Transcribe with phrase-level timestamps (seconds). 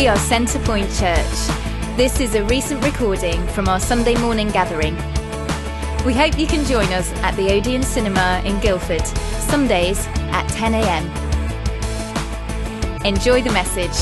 [0.00, 1.96] We are Centrepoint Church.
[1.98, 4.96] This is a recent recording from our Sunday morning gathering.
[6.06, 10.72] We hope you can join us at the Odeon Cinema in Guildford, Sundays at 10
[10.72, 11.04] a.m.
[13.04, 13.92] Enjoy the message.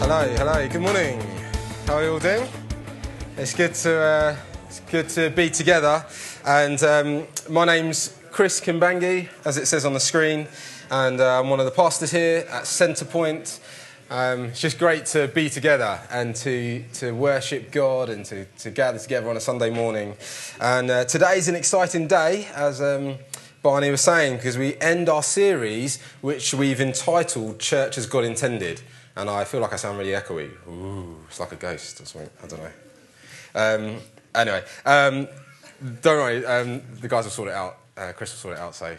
[0.00, 1.20] Hello, hello, good morning.
[1.86, 2.48] How are you all doing?
[3.36, 4.36] It's good to, uh,
[4.66, 6.04] it's good to be together.
[6.44, 10.48] And um, my name's Chris Kimbangi, as it says on the screen,
[10.90, 13.60] and uh, I'm one of the pastors here at Centrepoint.
[14.10, 18.70] Um, it's just great to be together and to, to worship God and to, to
[18.70, 20.16] gather together on a Sunday morning.
[20.60, 23.16] And uh, today's an exciting day, as um,
[23.62, 28.80] Barney was saying, because we end our series, which we've entitled Church as God Intended.
[29.14, 30.50] And I feel like I sound really echoey.
[30.68, 32.30] Ooh, it's like a ghost or something.
[32.42, 32.70] I don't know.
[33.54, 34.00] Um,
[34.34, 35.28] anyway, um,
[36.00, 37.78] don't worry, um, the guys will sort it out.
[37.96, 38.96] Uh, Chris will sort it out, so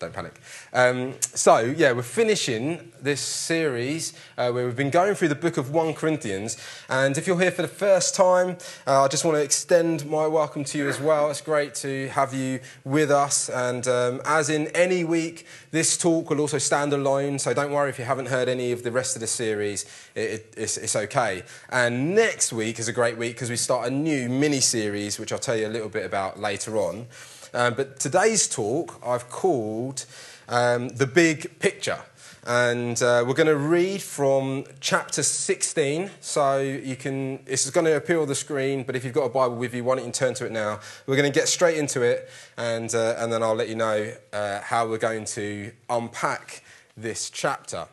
[0.00, 0.40] don't panic.
[0.72, 5.58] Um, so, yeah, we're finishing this series uh, where we've been going through the book
[5.58, 6.56] of 1 Corinthians.
[6.88, 8.56] And if you're here for the first time,
[8.86, 11.30] uh, I just want to extend my welcome to you as well.
[11.30, 13.50] It's great to have you with us.
[13.50, 17.38] And um, as in any week, this talk will also stand alone.
[17.38, 19.84] So don't worry if you haven't heard any of the rest of the series,
[20.14, 21.42] it, it, it's, it's okay.
[21.68, 25.30] And next week is a great week because we start a new mini series, which
[25.30, 27.06] I'll tell you a little bit about later on.
[27.52, 30.06] Um, but today's talk I've called
[30.48, 31.98] um, The Big Picture.
[32.46, 36.10] And uh, we're going to read from chapter 16.
[36.20, 39.28] So you can, is going to appear on the screen, but if you've got a
[39.28, 40.80] Bible with you, why don't you turn to it now?
[41.06, 44.12] We're going to get straight into it, and, uh, and then I'll let you know
[44.32, 46.64] uh, how we're going to unpack
[46.96, 47.86] this chapter.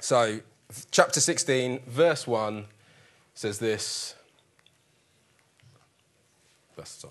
[0.00, 0.40] So,
[0.90, 2.66] chapter 16, verse 1
[3.34, 4.14] says this.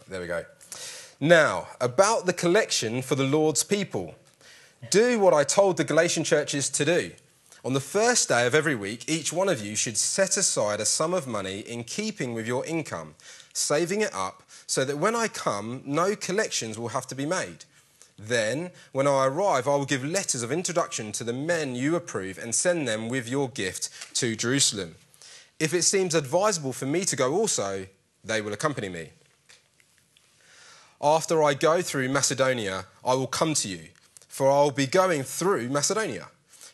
[0.07, 0.44] There we go.
[1.22, 4.16] Now, about the collection for the Lord's people.
[4.89, 7.12] Do what I told the Galatian churches to do.
[7.66, 10.85] On the first day of every week, each one of you should set aside a
[10.85, 13.16] sum of money in keeping with your income,
[13.52, 17.66] saving it up so that when I come, no collections will have to be made.
[18.18, 22.38] Then, when I arrive, I will give letters of introduction to the men you approve
[22.38, 24.96] and send them with your gift to Jerusalem.
[25.59, 27.88] If it seems advisable for me to go also,
[28.24, 29.09] they will accompany me.
[31.02, 33.88] After I go through Macedonia, I will come to you,
[34.28, 36.28] for I will be going through Macedonia.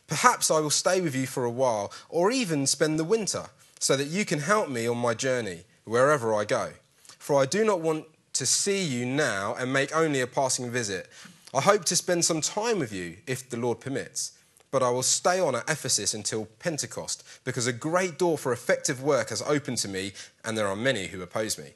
[0.07, 3.45] Perhaps I will stay with you for a while, or even spend the winter,
[3.79, 6.71] so that you can help me on my journey, wherever I go.
[7.19, 11.07] For I do not want to see you now and make only a passing visit.
[11.53, 14.31] I hope to spend some time with you, if the Lord permits.
[14.71, 19.03] But I will stay on at Ephesus until Pentecost, because a great door for effective
[19.03, 20.13] work has opened to me,
[20.43, 21.73] and there are many who oppose me.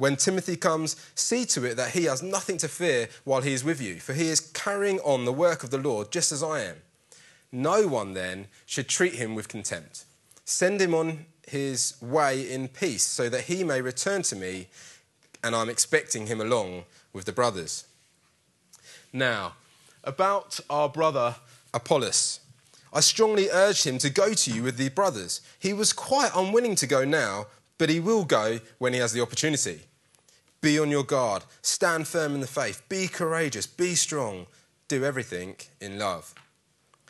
[0.00, 3.62] When Timothy comes, see to it that he has nothing to fear while he is
[3.62, 6.60] with you, for he is carrying on the work of the Lord just as I
[6.60, 6.76] am.
[7.52, 10.06] No one then should treat him with contempt.
[10.46, 14.68] Send him on his way in peace, so that he may return to me,
[15.44, 17.84] and I'm expecting him along with the brothers.
[19.12, 19.52] Now,
[20.02, 21.34] about our brother
[21.74, 22.40] Apollos.
[22.90, 25.42] I strongly urged him to go to you with the brothers.
[25.58, 29.20] He was quite unwilling to go now, but he will go when he has the
[29.20, 29.82] opportunity.
[30.60, 31.44] Be on your guard.
[31.62, 32.82] Stand firm in the faith.
[32.88, 33.66] Be courageous.
[33.66, 34.46] Be strong.
[34.88, 36.34] Do everything in love.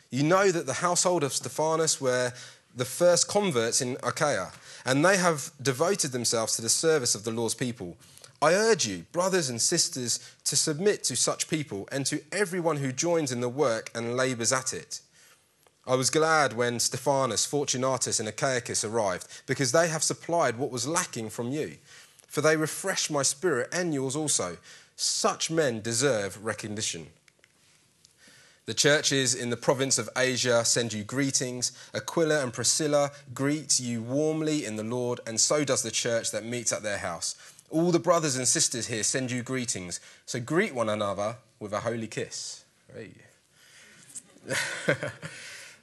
[0.09, 2.31] You know that the household of Stephanas were
[2.75, 4.51] the first converts in Achaia,
[4.85, 7.97] and they have devoted themselves to the service of the Lord's people.
[8.41, 12.91] I urge you, brothers and sisters, to submit to such people and to everyone who
[12.91, 15.01] joins in the work and labours at it.
[15.85, 20.87] I was glad when Stephanas, Fortunatus, and Achaicus arrived, because they have supplied what was
[20.87, 21.77] lacking from you
[22.31, 24.55] for they refresh my spirit and yours also.
[24.95, 27.07] Such men deserve recognition.
[28.67, 31.73] The churches in the province of Asia send you greetings.
[31.93, 36.45] Aquila and Priscilla greet you warmly in the Lord, and so does the church that
[36.45, 37.35] meets at their house.
[37.69, 39.99] All the brothers and sisters here send you greetings.
[40.25, 42.63] So greet one another with a holy kiss.
[42.95, 43.11] Hey.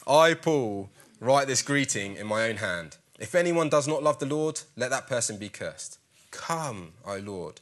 [0.06, 0.88] I, Paul,
[1.20, 2.96] write this greeting in my own hand.
[3.18, 5.97] If anyone does not love the Lord, let that person be cursed.
[6.30, 7.60] Come, O Lord.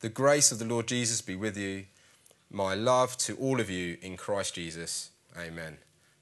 [0.00, 1.86] The grace of the Lord Jesus be with you.
[2.50, 5.10] My love to all of you in Christ Jesus.
[5.38, 5.78] Amen.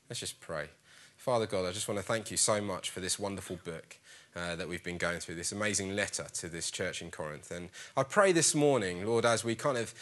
[0.09, 0.69] Let's just pray.
[1.17, 3.99] Father God, I just want to thank you so much for this wonderful book.
[4.35, 7.50] Uh, that we've been going through, this amazing letter to this church in Corinth.
[7.50, 7.69] And
[7.99, 9.93] I pray this morning, Lord, as we kind of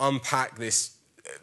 [0.00, 0.96] unpack this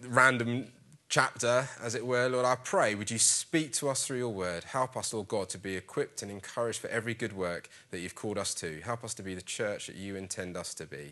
[0.06, 0.68] random
[1.12, 4.64] chapter, as it were, Lord, I pray, would you speak to us through your word?
[4.64, 8.16] Help us, Lord God, to be equipped and encouraged for every good work that you've
[8.16, 8.80] called us to.
[8.80, 11.12] Help us to be the church that you intend us to be.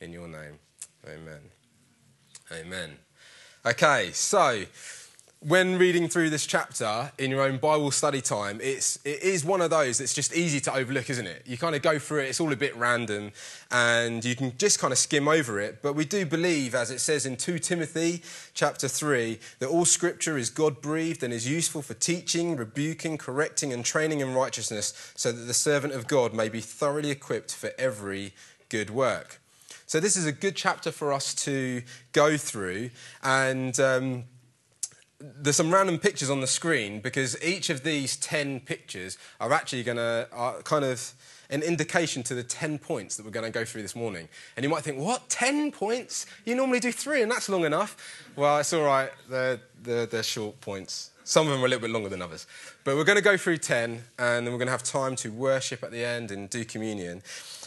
[0.00, 0.60] In your name,
[1.04, 1.40] amen.
[2.52, 2.90] Amen.
[3.66, 4.62] Okay, so
[5.40, 9.62] when reading through this chapter in your own Bible study time, it's, it is one
[9.62, 11.44] of those that's just easy to overlook, isn't it?
[11.46, 13.32] You kind of go through it, it's all a bit random,
[13.70, 15.80] and you can just kind of skim over it.
[15.80, 18.22] But we do believe, as it says in 2 Timothy
[18.52, 23.72] chapter 3, that all scripture is God breathed and is useful for teaching, rebuking, correcting,
[23.72, 27.70] and training in righteousness, so that the servant of God may be thoroughly equipped for
[27.78, 28.34] every
[28.68, 29.40] good work.
[29.86, 31.80] So, this is a good chapter for us to
[32.12, 32.90] go through,
[33.22, 33.80] and.
[33.80, 34.24] Um,
[35.20, 39.82] there's some random pictures on the screen because each of these 10 pictures are actually
[39.82, 41.12] going to are kind of
[41.50, 44.28] an indication to the 10 points that we're going to go through this morning.
[44.56, 46.26] And you might think, what, 10 points?
[46.44, 48.24] You normally do three and that's long enough.
[48.36, 51.10] Well, it's all right, they're, they're, they're short points.
[51.24, 52.46] Some of them are a little bit longer than others.
[52.82, 55.30] But we're going to go through 10 and then we're going to have time to
[55.30, 57.22] worship at the end and do communion.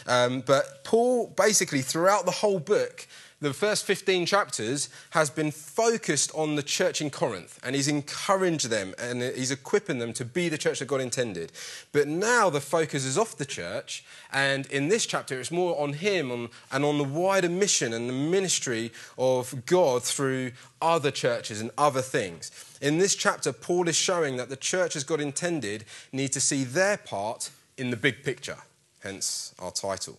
[0.06, 3.06] Um, but Paul, basically, throughout the whole book,
[3.44, 8.70] the first 15 chapters has been focused on the church in Corinth and he's encouraged
[8.70, 11.52] them and he's equipping them to be the church that God intended.
[11.92, 15.94] But now the focus is off the church and in this chapter it's more on
[15.94, 16.30] him
[16.70, 22.02] and on the wider mission and the ministry of God through other churches and other
[22.02, 22.50] things.
[22.80, 26.64] In this chapter, Paul is showing that the church as God intended need to see
[26.64, 28.58] their part in the big picture,
[29.00, 30.18] hence our title.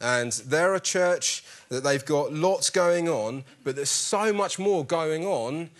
[0.00, 4.84] And they're a church that they've got lots going on, but there's so much more
[4.84, 5.70] going on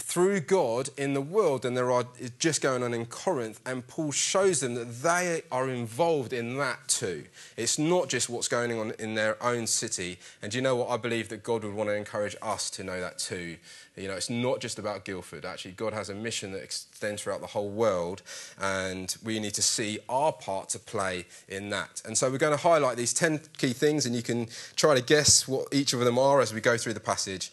[0.00, 2.04] through God in the world than there are
[2.38, 3.60] just going on in Corinth.
[3.66, 7.24] And Paul shows them that they are involved in that too.
[7.56, 10.18] It's not just what's going on in their own city.
[10.42, 10.90] And do you know what?
[10.90, 13.56] I believe that God would want to encourage us to know that too.
[13.96, 15.44] You know, it's not just about Guildford.
[15.44, 18.22] Actually, God has a mission that extends throughout the whole world,
[18.60, 22.02] and we need to see our part to play in that.
[22.04, 24.46] And so we're going to highlight these 10 key things, and you can
[24.76, 27.50] try to guess what each of them are as we go through the passage.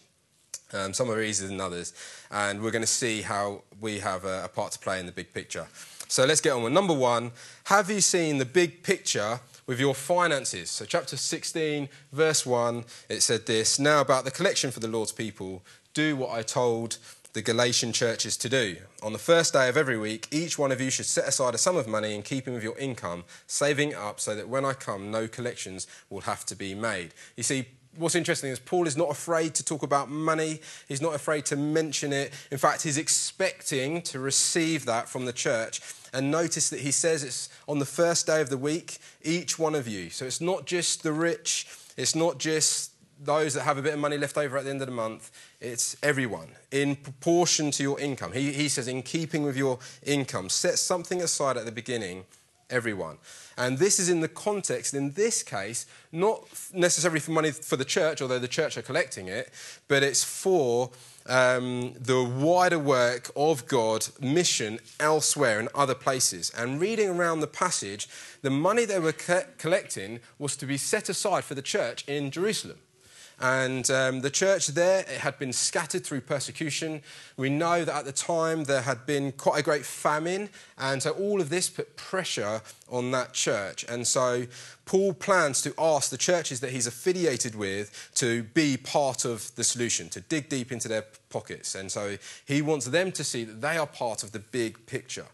[0.73, 1.93] Um, some are easier than others,
[2.31, 5.11] and we're going to see how we have a, a part to play in the
[5.11, 5.67] big picture.
[6.07, 7.31] So let's get on with number one.
[7.65, 10.69] Have you seen the big picture with your finances?
[10.69, 15.11] So, chapter 16, verse 1, it said this Now, about the collection for the Lord's
[15.11, 15.63] people,
[15.93, 16.97] do what I told
[17.33, 18.77] the Galatian churches to do.
[19.03, 21.57] On the first day of every week, each one of you should set aside a
[21.57, 25.11] sum of money in keeping with your income, saving up so that when I come,
[25.11, 27.13] no collections will have to be made.
[27.35, 27.65] You see,
[27.97, 30.61] what's interesting is Paul is not afraid to talk about money.
[30.87, 32.33] He's not afraid to mention it.
[32.51, 35.81] In fact, he's expecting to receive that from the church.
[36.13, 39.75] And notice that he says it's on the first day of the week, each one
[39.75, 40.09] of you.
[40.09, 42.91] So it's not just the rich, it's not just
[43.23, 45.31] those that have a bit of money left over at the end of the month.
[45.61, 48.33] It's everyone in proportion to your income.
[48.33, 52.25] He, he says, in keeping with your income, set something aside at the beginning
[52.69, 53.17] everyone.
[53.57, 56.43] And this is in the context, in this case, not
[56.73, 59.51] necessarily for money for the church, although the church are collecting it,
[59.87, 60.91] but it's for
[61.27, 66.51] um, the wider work of God, mission elsewhere in other places.
[66.51, 68.07] And reading around the passage,
[68.41, 72.31] the money they were co- collecting was to be set aside for the church in
[72.31, 72.77] Jerusalem.
[73.39, 77.01] And um, the church there it had been scattered through persecution.
[77.37, 81.11] We know that at the time there had been quite a great famine, and so
[81.11, 83.83] all of this put pressure on that church.
[83.89, 84.45] And so
[84.85, 89.63] Paul plans to ask the churches that he's affiliated with to be part of the
[89.63, 91.75] solution, to dig deep into their pockets.
[91.75, 95.25] And so he wants them to see that they are part of the big picture.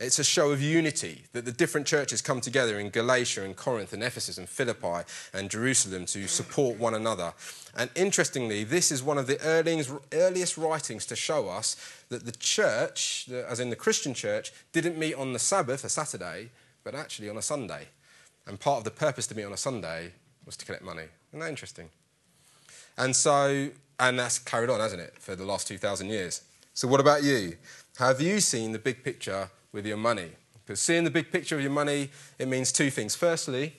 [0.00, 3.92] It's a show of unity that the different churches come together in Galatia and Corinth
[3.92, 5.02] and Ephesus and Philippi
[5.34, 7.32] and Jerusalem to support one another.
[7.76, 11.74] And interestingly, this is one of the earliest writings to show us
[12.10, 16.50] that the church, as in the Christian church, didn't meet on the Sabbath, a Saturday,
[16.84, 17.88] but actually on a Sunday.
[18.46, 20.12] And part of the purpose to meet on a Sunday
[20.46, 21.08] was to collect money.
[21.30, 21.88] Isn't that interesting?
[22.96, 26.42] And so, and that's carried on, hasn't it, for the last 2,000 years.
[26.72, 27.56] So, what about you?
[27.98, 30.30] Have you seen the big picture with your money.
[30.64, 33.14] Because seeing the big picture of your money, it means two things.
[33.14, 33.74] Firstly,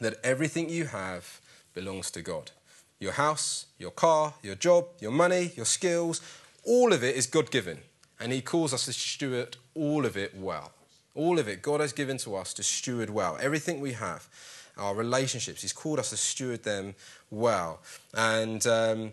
[0.00, 1.40] that everything you have
[1.74, 2.50] belongs to God.
[2.98, 6.20] Your house, your car, your job, your money, your skills,
[6.64, 7.78] all of it is God given.
[8.18, 10.72] And He calls us to steward all of it well.
[11.14, 13.36] All of it, God has given to us to steward well.
[13.40, 14.28] Everything we have,
[14.76, 16.94] our relationships, He's called us to steward them
[17.30, 17.80] well.
[18.14, 19.12] And um,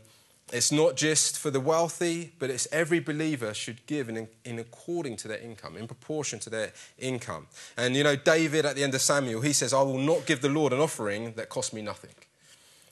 [0.51, 5.17] it's not just for the wealthy, but it's every believer should give in, in according
[5.17, 7.47] to their income, in proportion to their income.
[7.77, 10.41] And you know, David at the end of Samuel, he says, I will not give
[10.41, 12.15] the Lord an offering that costs me nothing.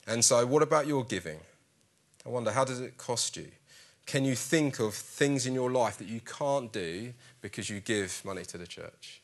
[0.08, 1.39] And so, what about your giving?
[2.25, 3.48] I wonder, how does it cost you?
[4.06, 8.24] Can you think of things in your life that you can't do because you give
[8.25, 9.22] money to the church?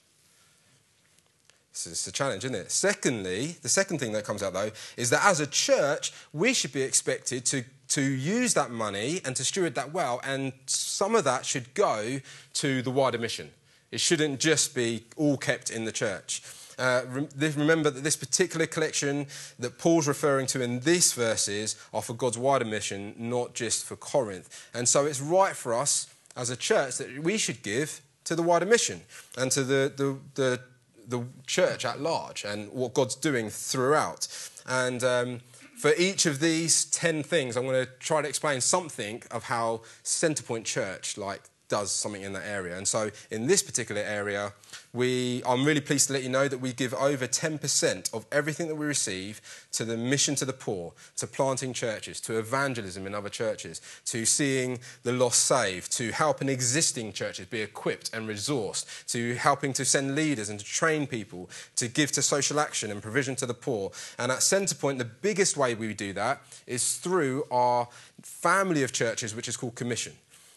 [1.75, 2.71] So it's a challenge, isn't it?
[2.71, 6.71] Secondly, the second thing that comes out though is that as a church, we should
[6.71, 11.25] be expected to, to use that money and to steward that well, and some of
[11.25, 12.21] that should go
[12.53, 13.51] to the wider mission.
[13.91, 16.41] It shouldn't just be all kept in the church.
[16.79, 17.03] Uh,
[17.37, 19.27] remember that this particular collection
[19.59, 23.97] that Paul's referring to in these verses are for God's wider mission, not just for
[23.97, 24.69] Corinth.
[24.73, 28.43] And so it's right for us as a church that we should give to the
[28.43, 29.01] wider mission
[29.37, 30.59] and to the, the, the
[31.07, 34.27] the church at large and what God's doing throughout.
[34.67, 35.41] And um,
[35.77, 39.81] for each of these 10 things, I'm going to try to explain something of how
[40.03, 42.77] Centrepoint Church, like does something in that area.
[42.77, 44.53] And so in this particular area,
[44.95, 48.67] we, I'm really pleased to let you know that we give over 10% of everything
[48.69, 49.41] that we receive
[49.73, 54.25] to the mission to the poor, to planting churches, to evangelism in other churches, to
[54.25, 59.83] seeing the lost saved, to helping existing churches be equipped and resourced, to helping to
[59.83, 63.53] send leaders and to train people, to give to social action and provision to the
[63.53, 63.91] poor.
[64.17, 67.89] And at Centrepoint, the biggest way we do that is through our
[68.21, 70.13] family of churches, which is called Commission.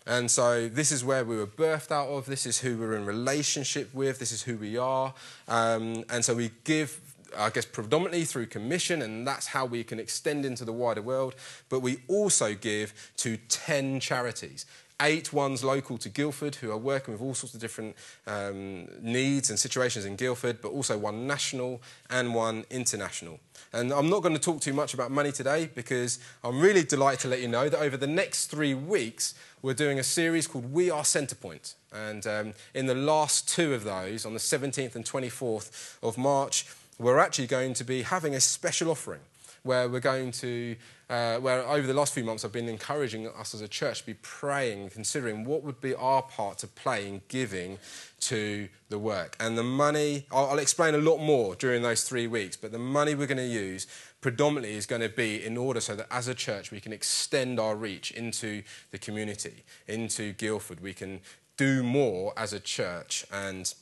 [0.09, 2.25] And so this is where we were birthed out of.
[2.25, 4.19] This is who we're in relationship with.
[4.19, 5.13] This is who we are.
[5.47, 6.99] Um, and so we give,
[7.37, 11.35] I guess, predominantly through commission, and that's how we can extend into the wider world.
[11.69, 14.65] But we also give to 10 charities
[15.01, 19.51] eight ones local to Guildford who are working with all sorts of different um, needs
[19.51, 23.39] and situations in Guildford, but also one national and one international.
[23.73, 27.21] And I'm not going to talk too much about money today because I'm really delighted
[27.21, 30.73] to let you know that over the next three weeks, we're doing a series called
[30.73, 31.75] We Are Centrepoint.
[31.93, 36.67] And um, in the last two of those, on the 17th and 24th of March,
[36.99, 39.21] we're actually going to be having a special offering
[39.69, 40.75] where we're going to,
[41.11, 44.07] uh, where over the last few months I've been encouraging us as a church to
[44.07, 47.79] be praying, considering what would be our part to play in giving
[48.21, 49.37] to the work.
[49.39, 52.79] And the money, I'll, I'll explain a lot more during those three weeks, but the
[52.79, 53.87] money we're going to use
[54.23, 57.61] predominantly is going to be in order so that as a church we can extend
[57.61, 60.81] our reach into the community, into Guildford.
[60.81, 61.21] We can
[61.59, 63.75] do more as a church and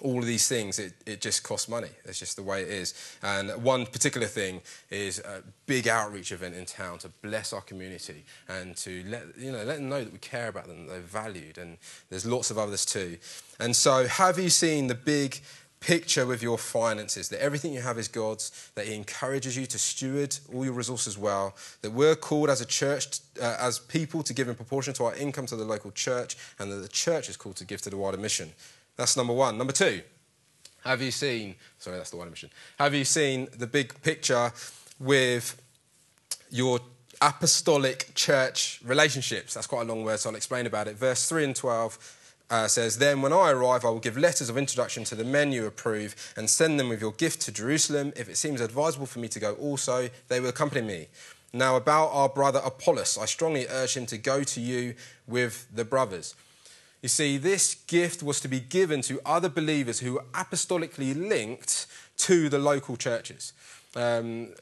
[0.00, 1.88] all of these things, it, it just costs money.
[2.04, 2.94] It's just the way it is.
[3.22, 4.60] And one particular thing
[4.90, 9.52] is a big outreach event in town to bless our community and to let, you
[9.52, 11.58] know, let them know that we care about them, that they're valued.
[11.58, 11.78] And
[12.10, 13.18] there's lots of others too.
[13.60, 15.40] And so, have you seen the big
[15.84, 19.78] picture with your finances that everything you have is God's, that He encourages you to
[19.78, 24.32] steward all your resources well, that we're called as a church, uh, as people, to
[24.32, 27.36] give in proportion to our income to the local church, and that the church is
[27.36, 28.52] called to give to the wider mission.
[28.96, 29.58] That's number one.
[29.58, 30.02] Number two,
[30.84, 32.50] have you seen, sorry, that's the wider mission.
[32.78, 34.52] Have you seen the big picture
[35.00, 35.60] with
[36.50, 36.80] your
[37.20, 39.54] apostolic church relationships?
[39.54, 40.96] That's quite a long word, so I'll explain about it.
[40.96, 42.20] Verse 3 and 12
[42.50, 45.52] uh, says, Then when I arrive, I will give letters of introduction to the men
[45.52, 48.12] you approve and send them with your gift to Jerusalem.
[48.14, 51.08] If it seems advisable for me to go also, they will accompany me.
[51.52, 54.94] Now, about our brother Apollos, I strongly urge him to go to you
[55.26, 56.34] with the brothers.
[57.04, 61.86] You see, this gift was to be given to other believers who were apostolically linked
[62.16, 63.52] to the local churches.
[63.94, 64.54] Um,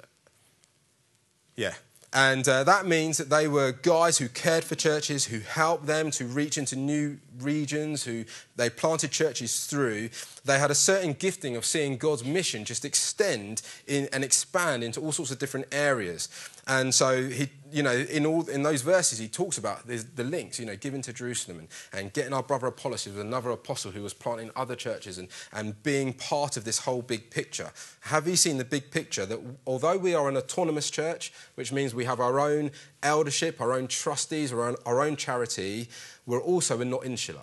[1.54, 1.74] yeah,
[2.12, 6.10] and uh, that means that they were guys who cared for churches, who helped them
[6.10, 8.24] to reach into new regions, who
[8.56, 10.10] they planted churches through.
[10.44, 15.00] They had a certain gifting of seeing God's mission just extend in, and expand into
[15.00, 16.28] all sorts of different areas.
[16.66, 20.60] And so he, you know, in all in those verses, he talks about the, links,
[20.60, 23.90] you know, given to Jerusalem and, and getting our brother Apollos, who was another apostle
[23.90, 27.70] who was planting other churches and, and being part of this whole big picture.
[28.02, 31.94] Have you seen the big picture that although we are an autonomous church, which means
[31.94, 32.70] we have our own
[33.02, 35.88] eldership, our own trustees, our own, our own charity,
[36.26, 37.42] we're also we're not insular.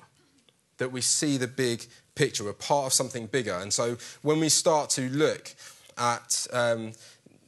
[0.77, 3.55] That we see the big picture, we're part of something bigger.
[3.55, 5.53] And so when we start to look
[5.97, 6.93] at um,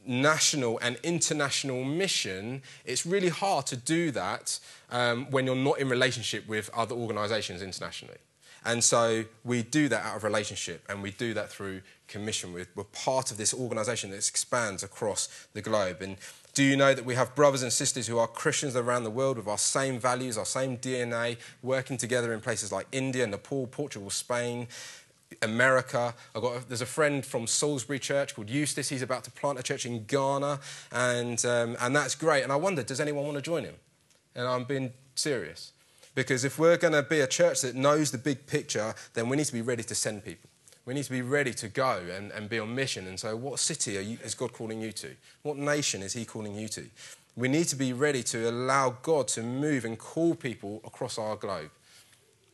[0.06, 4.58] national and international mission, it's really hard to do that
[4.90, 8.18] um, when you're not in relationship with other organisations internationally.
[8.64, 12.52] And so we do that out of relationship and we do that through commission.
[12.52, 16.00] We're, we're part of this organisation that expands across the globe.
[16.00, 16.16] And
[16.54, 19.38] do you know that we have brothers and sisters who are Christians around the world
[19.38, 24.10] with our same values, our same DNA, working together in places like India, Nepal, Portugal,
[24.10, 24.68] Spain,
[25.42, 26.14] America.
[26.34, 28.88] I've got a, there's a friend from Salisbury Church called Eustace.
[28.88, 30.60] He's about to plant a church in Ghana,
[30.90, 32.42] and, um, and that's great.
[32.42, 33.74] And I wonder, does anyone want to join him?
[34.34, 35.72] And I'm being serious.
[36.14, 39.36] Because if we're going to be a church that knows the big picture, then we
[39.36, 40.50] need to be ready to send people.
[40.84, 43.06] We need to be ready to go and, and be on mission.
[43.06, 45.10] And so, what city you, is God calling you to?
[45.42, 46.84] What nation is He calling you to?
[47.36, 51.36] We need to be ready to allow God to move and call people across our
[51.36, 51.70] globe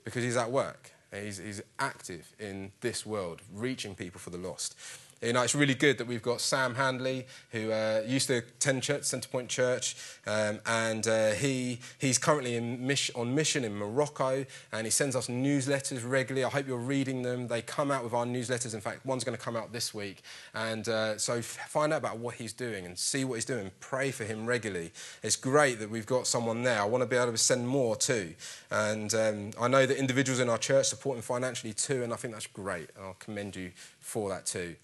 [0.04, 4.78] because He's at work He's, he's active in this world, reaching people for the lost.
[5.20, 8.84] You know, it's really good that we've got Sam Handley, who uh, used to attend
[8.84, 9.96] church, Centrepoint Church,
[10.28, 16.08] um, and uh, he, he's currently on mission in Morocco, and he sends us newsletters
[16.08, 16.44] regularly.
[16.44, 17.48] I hope you're reading them.
[17.48, 18.75] They come out with our newsletters.
[18.75, 20.22] In fact, one's going to come out this week.
[20.54, 23.72] And uh, so find out about what he's doing and see what he's doing.
[23.80, 24.92] Pray for him regularly.
[25.25, 26.80] It's great that we've got someone there.
[26.80, 28.34] I want to be able to send more too.
[28.70, 32.16] And um, I know that individuals in our church support him financially too, and I
[32.16, 32.90] think that's great.
[33.00, 34.76] I'll commend you for that too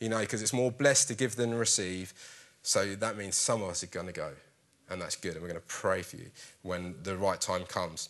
[0.00, 2.12] you know, because it's more blessed to give than receive.
[2.62, 4.32] So that means some of us are going to go,
[4.90, 5.32] and that's good.
[5.32, 6.26] And we're going to pray for you
[6.62, 8.08] when the right time comes.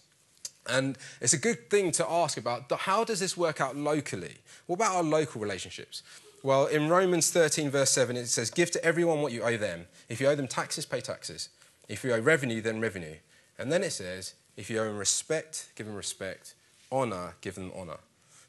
[0.66, 4.37] And it's a good thing to ask about how does this work out locally?
[4.66, 6.02] What about our local relationships?
[6.42, 9.87] Well, in Romans 13, verse 7, it says, Give to everyone what you owe them.
[10.09, 11.49] If you owe them taxes, pay taxes.
[11.88, 13.16] If you owe revenue, then revenue.
[13.59, 16.54] And then it says, If you owe them respect, give them respect.
[16.90, 17.99] Honour, give them honour.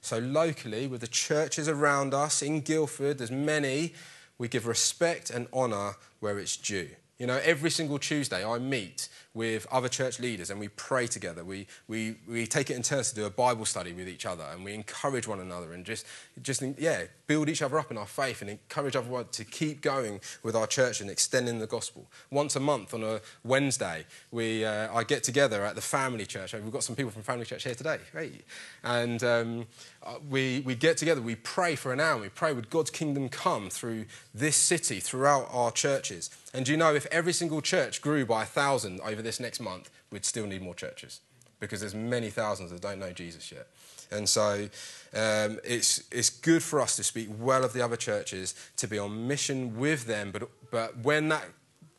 [0.01, 3.93] So, locally, with the churches around us in Guildford, there's many,
[4.37, 6.89] we give respect and honour where it's due.
[7.19, 11.43] You know, every single Tuesday I meet with other church leaders and we pray together.
[11.43, 14.45] We, we, we take it in turns to do a Bible study with each other
[14.51, 16.05] and we encourage one another and just,
[16.41, 20.19] just yeah, build each other up in our faith and encourage everyone to keep going
[20.43, 22.05] with our church and extending the gospel.
[22.29, 26.53] Once a month on a Wednesday, we, uh, I get together at the family church.
[26.53, 27.99] We've got some people from family church here today.
[28.11, 28.43] Great.
[28.83, 29.65] And um,
[30.03, 33.29] uh, we, we get together, we pray for an hour, we pray with God's kingdom
[33.29, 36.29] come through this city, throughout our churches.
[36.53, 39.39] And do you know if every single church grew by a thousand over over this
[39.39, 41.21] next month, we'd still need more churches
[41.59, 43.67] because there's many thousands that don't know Jesus yet.
[44.11, 44.67] And so
[45.13, 48.97] um, it's, it's good for us to speak well of the other churches, to be
[48.97, 50.31] on mission with them.
[50.31, 51.45] But, but when that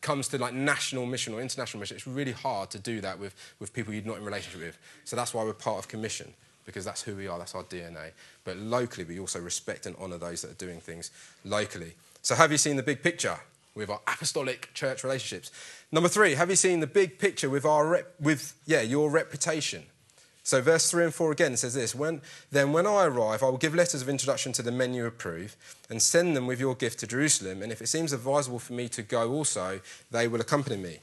[0.01, 3.35] comes to like national mission or international mission, it's really hard to do that with,
[3.61, 4.79] with people you're not in relationship with.
[5.05, 6.35] So that's why we're part of commission,
[6.67, 8.11] because that's who we are, that's our DNA.
[8.43, 11.13] But locally, we also respect and honour those that are doing things
[11.45, 11.93] locally.
[12.21, 13.39] So have you seen the big picture?
[13.75, 15.51] With our apostolic church relationships.
[15.91, 19.85] Number three, have you seen the big picture with our rep, with yeah your reputation?
[20.45, 22.21] So verse three and four again says this: When
[22.51, 25.57] then when I arrive, I will give letters of introduction to the men you approve,
[25.89, 27.63] and send them with your gift to Jerusalem.
[27.63, 30.99] And if it seems advisable for me to go also, they will accompany me.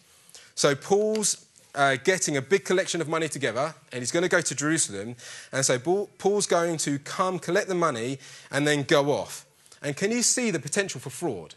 [0.56, 4.41] So Paul's uh, getting a big collection of money together, and he's going to go
[4.41, 5.15] to Jerusalem.
[5.52, 8.20] And so Paul's going to come collect the money
[8.52, 9.46] and then go off.
[9.82, 11.56] And can you see the potential for fraud?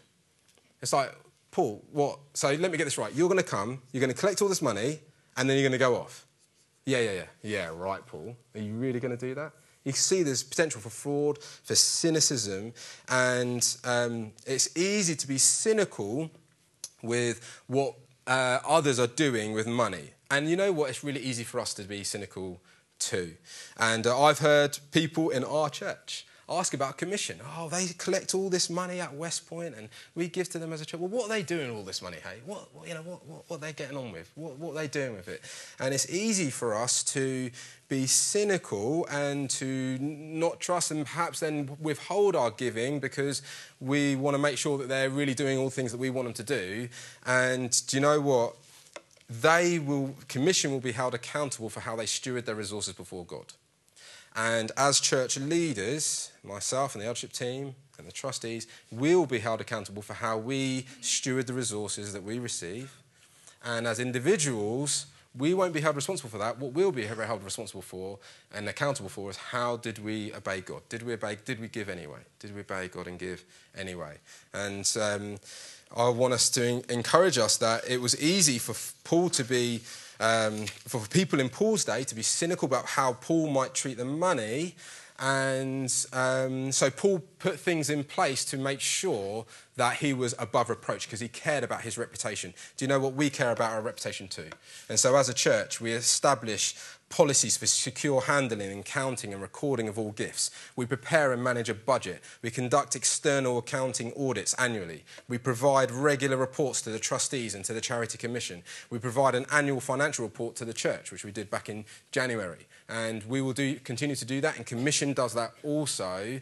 [0.83, 1.15] It's like,
[1.49, 2.19] Paul, what?
[2.33, 3.15] So let me get this right.
[3.15, 4.99] You're going to come, you're going to collect all this money,
[5.37, 6.27] and then you're going to go off.
[6.85, 7.25] Yeah, yeah, yeah.
[7.41, 8.35] Yeah, right, Paul.
[8.53, 9.53] Are you really going to do that?
[9.85, 12.73] You can see there's potential for fraud, for cynicism,
[13.07, 16.29] and um, it's easy to be cynical
[17.01, 17.95] with what
[18.27, 20.11] uh, others are doing with money.
[20.29, 20.89] And you know what?
[20.89, 22.59] It's really easy for us to be cynical
[22.99, 23.35] too.
[23.77, 26.25] And uh, I've heard people in our church
[26.59, 27.39] ask about commission.
[27.57, 30.81] Oh, they collect all this money at West Point and we give to them as
[30.81, 30.99] a church.
[30.99, 32.39] Well, what are they doing all this money, hey?
[32.45, 34.31] What, you know, what, what, what are they getting on with?
[34.35, 35.41] What, what are they doing with it?
[35.79, 37.51] And it's easy for us to
[37.87, 43.41] be cynical and to not trust and perhaps then withhold our giving because
[43.79, 46.33] we want to make sure that they're really doing all things that we want them
[46.33, 46.89] to do.
[47.25, 48.55] And do you know what?
[49.29, 53.53] They will, commission will be held accountable for how they steward their resources before God.
[54.35, 59.61] And as church leaders, myself and the eldership team and the trustees will be held
[59.61, 62.91] accountable for how we steward the resources that we receive.
[63.63, 65.05] And as individuals,
[65.37, 66.59] we won't be held responsible for that.
[66.59, 68.19] What we'll be held responsible for
[68.53, 70.81] and accountable for is how did we obey God?
[70.89, 71.37] Did we obey?
[71.43, 72.19] Did we give anyway?
[72.39, 73.43] Did we obey God and give
[73.75, 74.17] anyway?
[74.53, 75.37] And um,
[75.95, 79.81] I want us to encourage us that it was easy for Paul to be
[80.19, 84.05] um, for people in Paul's day to be cynical about how Paul might treat the
[84.05, 84.75] money.
[85.19, 89.45] And um, so Paul put things in place to make sure
[89.75, 92.53] that he was above reproach because he cared about his reputation.
[92.77, 94.49] Do you know what we care about our reputation too?
[94.89, 96.75] And so as a church, we establish
[97.09, 100.49] policies for secure handling and counting and recording of all gifts.
[100.75, 102.23] We prepare and manage a budget.
[102.41, 105.03] We conduct external accounting audits annually.
[105.27, 108.63] We provide regular reports to the trustees and to the Charity Commission.
[108.89, 112.65] We provide an annual financial report to the church, which we did back in January.
[112.93, 116.39] And we will do, continue to do that, and Commission does that also.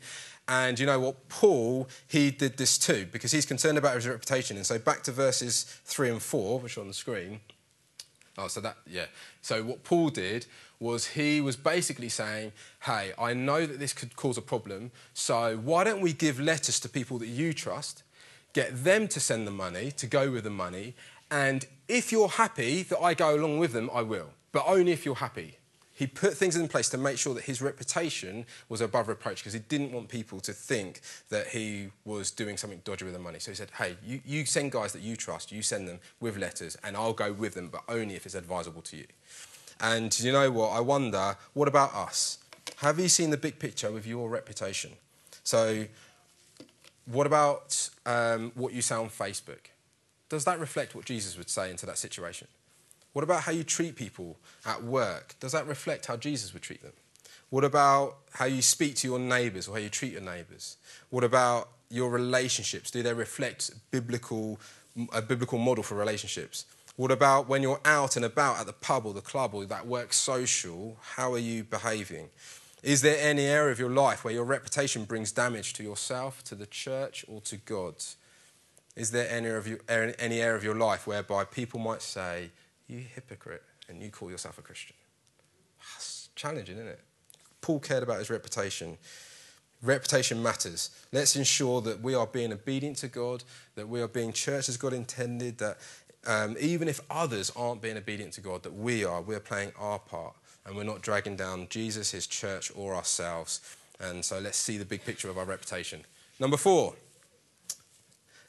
[0.49, 1.29] And you know what?
[1.29, 4.57] Paul, he did this too, because he's concerned about his reputation.
[4.57, 7.39] And so back to verses 3 and 4, which are on the screen.
[8.37, 9.05] Oh, so that, yeah.
[9.41, 10.45] So what Paul did
[10.77, 15.55] was he was basically saying, hey, I know that this could cause a problem, so
[15.55, 18.03] why don't we give letters to people that you trust,
[18.51, 20.95] get them to send the money, to go with the money,
[21.29, 24.31] and if you're happy that I go along with them, I will.
[24.51, 25.57] But only if you're happy
[26.01, 29.53] He put things in place to make sure that his reputation was above reproach because
[29.53, 33.37] he didn't want people to think that he was doing something dodgy with the money.
[33.37, 36.37] So he said, hey, you, you send guys that you trust, you send them with
[36.37, 39.05] letters, and I'll go with them, but only if it's advisable to you.
[39.79, 40.69] And you know what?
[40.69, 42.39] I wonder, what about us?
[42.77, 44.93] Have you seen the big picture with your reputation?
[45.43, 45.85] So,
[47.05, 49.69] what about um, what you say on Facebook?
[50.29, 52.47] Does that reflect what Jesus would say into that situation?
[53.13, 55.35] What about how you treat people at work?
[55.39, 56.93] Does that reflect how Jesus would treat them?
[57.49, 60.77] What about how you speak to your neighbours or how you treat your neighbours?
[61.09, 62.89] What about your relationships?
[62.89, 64.59] Do they reflect biblical,
[65.11, 66.65] a biblical model for relationships?
[66.95, 69.85] What about when you're out and about at the pub or the club or that
[69.85, 70.97] work social?
[71.15, 72.29] How are you behaving?
[72.83, 76.55] Is there any area of your life where your reputation brings damage to yourself, to
[76.55, 77.95] the church, or to God?
[78.95, 82.49] Is there any area of your, any area of your life whereby people might say,
[82.91, 84.97] You hypocrite, and you call yourself a Christian?
[85.79, 86.99] That's challenging, isn't it?
[87.61, 88.97] Paul cared about his reputation.
[89.81, 90.89] Reputation matters.
[91.13, 94.75] Let's ensure that we are being obedient to God, that we are being church as
[94.75, 95.77] God intended, that
[96.27, 99.97] um, even if others aren't being obedient to God, that we are, we're playing our
[99.97, 103.61] part and we're not dragging down Jesus, his church, or ourselves.
[104.01, 106.01] And so let's see the big picture of our reputation.
[106.41, 106.95] Number four,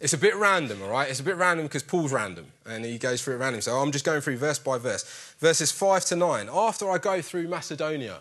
[0.02, 1.08] it's a bit random, all right?
[1.08, 3.60] It's a bit random because Paul's random and he goes through it random.
[3.60, 5.04] So I'm just going through verse by verse.
[5.38, 6.50] Verses 5 to 9.
[6.52, 8.18] After I go through Macedonia,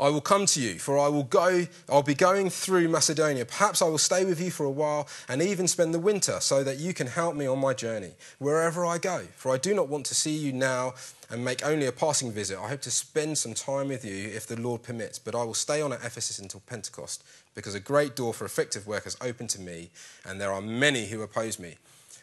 [0.00, 3.44] I will come to you, for I will go, I'll be going through Macedonia.
[3.44, 6.62] Perhaps I will stay with you for a while and even spend the winter so
[6.62, 9.24] that you can help me on my journey, wherever I go.
[9.34, 10.94] For I do not want to see you now
[11.30, 12.58] and make only a passing visit.
[12.58, 15.54] I hope to spend some time with you if the Lord permits, but I will
[15.54, 17.24] stay on at Ephesus until Pentecost,
[17.56, 19.90] because a great door for effective work has opened to me,
[20.24, 21.74] and there are many who oppose me.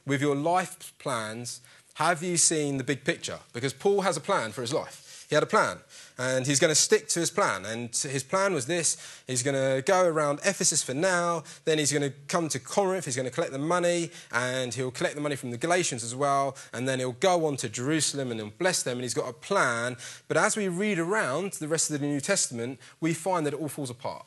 [0.06, 1.60] With your life plans,
[1.96, 3.40] have you seen the big picture?
[3.52, 5.05] Because Paul has a plan for his life.
[5.30, 5.80] He had a plan
[6.18, 7.66] and he's going to stick to his plan.
[7.66, 8.98] And his plan was this.
[9.28, 13.06] He's going to go around Ephesus for now, then he's going to come to Corinth,
[13.06, 16.16] he's going to collect the money, and he'll collect the money from the Galatians as
[16.16, 19.30] well, and then he'll go on to Jerusalem and he'll bless them, and he's got
[19.30, 19.98] a plan.
[20.28, 23.60] But as we read around the rest of the New Testament, we find that it
[23.60, 24.26] all falls apart.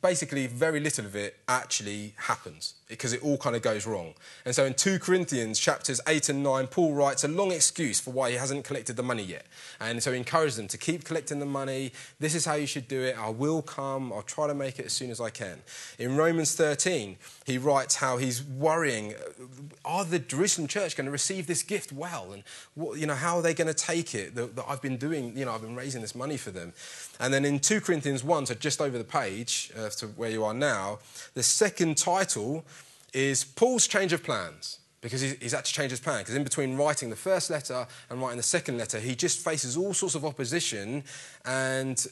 [0.00, 4.14] Basically very little of it actually happens because it all kind of goes wrong.
[4.44, 8.12] And so in 2 Corinthians chapters 8 and 9, Paul writes a long excuse for
[8.12, 9.46] why he hasn't collected the money yet.
[9.80, 11.92] And so he encourages them to keep collecting the money.
[12.20, 13.16] This is how you should do it.
[13.18, 14.12] I will come.
[14.12, 15.62] I'll try to make it as soon as I can.
[15.98, 19.14] In Romans 13, he writes how he's worrying
[19.84, 22.32] are the Jerusalem church going to receive this gift well?
[22.32, 22.42] And
[22.74, 25.36] what, you know, how are they going to take it that, that I've been doing?
[25.36, 26.72] You know, I've been raising this money for them.
[27.20, 30.44] And then in 2 Corinthians 1, so just over the page uh, to where you
[30.44, 30.98] are now,
[31.34, 32.64] the second title
[33.14, 36.20] is Paul's change of plans because he's, had to change his plan.
[36.20, 39.76] Because in between writing the first letter and writing the second letter, he just faces
[39.76, 41.04] all sorts of opposition
[41.44, 42.06] and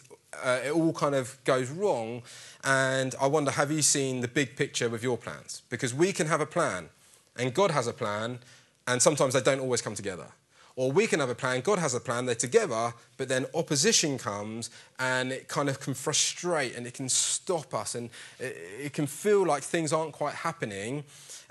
[0.44, 2.22] uh, it all kind of goes wrong.
[2.64, 5.62] And I wonder, have you seen the big picture with your plans?
[5.68, 6.88] Because we can have a plan
[7.36, 8.38] and God has a plan,
[8.86, 10.26] and sometimes they don't always come together.
[10.74, 14.16] Or we can have a plan, God has a plan, they're together, but then opposition
[14.16, 18.08] comes and it kind of can frustrate and it can stop us and
[18.38, 21.04] it, it can feel like things aren't quite happening.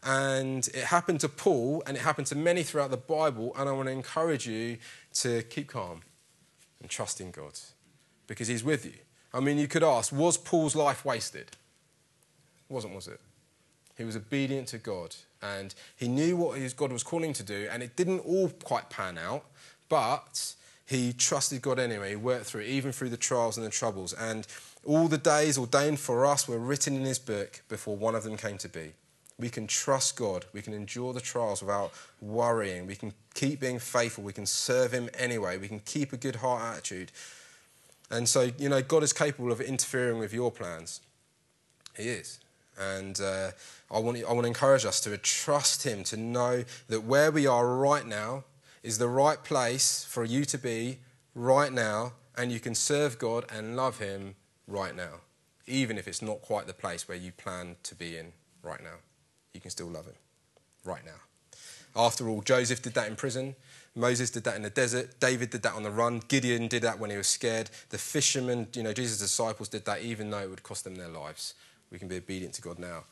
[0.03, 3.53] And it happened to Paul and it happened to many throughout the Bible.
[3.55, 4.77] And I want to encourage you
[5.15, 6.01] to keep calm
[6.79, 7.59] and trust in God
[8.25, 8.93] because He's with you.
[9.33, 11.47] I mean, you could ask, was Paul's life wasted?
[12.69, 13.19] It wasn't, was it?
[13.97, 17.67] He was obedient to God and he knew what his God was calling to do,
[17.71, 19.45] and it didn't all quite pan out,
[19.89, 22.09] but he trusted God anyway.
[22.09, 24.13] He worked through it, even through the trials and the troubles.
[24.13, 24.45] And
[24.85, 28.35] all the days ordained for us were written in his book before one of them
[28.35, 28.93] came to be.
[29.39, 30.45] We can trust God.
[30.53, 32.87] We can endure the trials without worrying.
[32.87, 34.23] We can keep being faithful.
[34.23, 35.57] We can serve him anyway.
[35.57, 37.11] We can keep a good heart attitude.
[38.11, 40.99] And so, you know, God is capable of interfering with your plans.
[41.97, 42.39] He is.
[42.81, 43.51] And uh,
[43.91, 47.45] I, want, I want to encourage us to trust Him, to know that where we
[47.45, 48.43] are right now
[48.81, 50.97] is the right place for you to be
[51.35, 54.35] right now, and you can serve God and love Him
[54.67, 55.21] right now,
[55.67, 58.95] even if it's not quite the place where you plan to be in right now.
[59.53, 60.15] You can still love Him
[60.83, 61.19] right now.
[61.95, 63.55] After all, Joseph did that in prison.
[63.95, 65.19] Moses did that in the desert.
[65.19, 66.21] David did that on the run.
[66.29, 67.69] Gideon did that when he was scared.
[67.89, 71.09] The fishermen, you know, Jesus' disciples did that even though it would cost them their
[71.09, 71.53] lives.
[71.91, 73.03] We can be obedient to God now.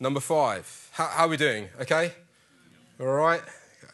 [0.00, 1.68] Number five, how, how are we doing?
[1.80, 2.12] Okay?
[3.00, 3.42] All right?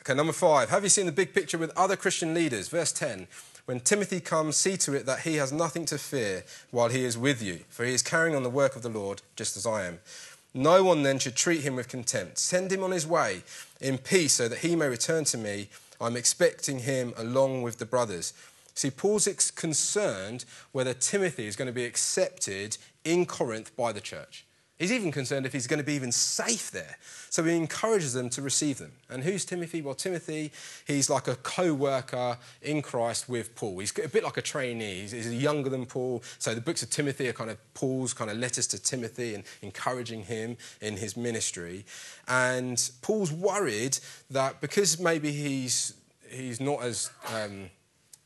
[0.00, 2.68] Okay, number five, have you seen the big picture with other Christian leaders?
[2.68, 3.26] Verse 10.
[3.64, 7.16] When Timothy comes, see to it that he has nothing to fear while he is
[7.16, 9.86] with you, for he is carrying on the work of the Lord, just as I
[9.86, 10.00] am.
[10.52, 12.38] No one then should treat him with contempt.
[12.38, 13.42] Send him on his way
[13.80, 15.68] in peace so that he may return to me.
[16.00, 18.34] I'm expecting him along with the brothers.
[18.74, 24.46] See, Paul's concerned whether Timothy is going to be accepted in Corinth by the church.
[24.76, 26.96] He's even concerned if he's going to be even safe there.
[27.30, 28.90] So he encourages them to receive them.
[29.08, 29.80] And who's Timothy?
[29.82, 30.50] Well, Timothy,
[30.84, 33.78] he's like a co worker in Christ with Paul.
[33.78, 35.02] He's a bit like a trainee.
[35.02, 36.24] He's, younger than Paul.
[36.40, 39.44] So the books of Timothy are kind of Paul's kind of letters to Timothy and
[39.62, 41.84] encouraging him in his ministry.
[42.26, 43.98] And Paul's worried
[44.30, 45.94] that because maybe he's,
[46.28, 47.70] he's not as um,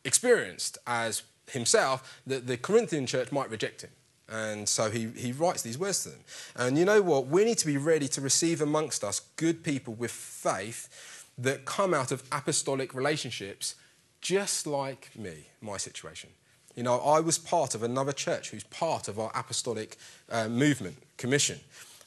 [0.03, 3.91] experienced as himself, that the Corinthian church might reject him.
[4.29, 6.21] And so he, he writes these words to them.
[6.57, 7.29] And you know what?
[7.29, 11.95] We need to be ready to receive amongst us good people with faith that come
[11.95, 13.75] out of apostolic relationships,
[14.21, 16.31] just like me, my situation.
[16.75, 19.97] You know, I was part of another church who's part of our apostolic
[20.31, 21.59] uh, movement, commission.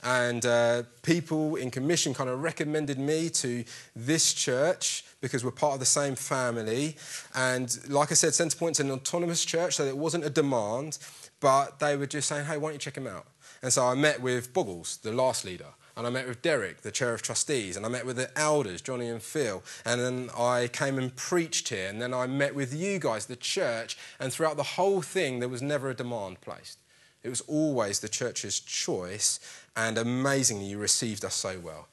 [0.04, 3.64] And uh, people in commission kind of recommended me to
[3.96, 6.98] this church because we're part of the same family.
[7.36, 10.98] And like I said, Centrepoint's an autonomous church, so it wasn't a demand.
[11.40, 13.26] But they were just saying, hey, why don't you check him out?
[13.62, 16.92] And so I met with Boggles, the last leader, and I met with Derek, the
[16.92, 20.68] chair of trustees, and I met with the elders, Johnny and Phil, and then I
[20.68, 24.58] came and preached here, and then I met with you guys, the church, and throughout
[24.58, 26.80] the whole thing, there was never a demand placed.
[27.24, 29.40] It was always the church's choice,
[29.76, 31.88] and amazingly, you received us so well.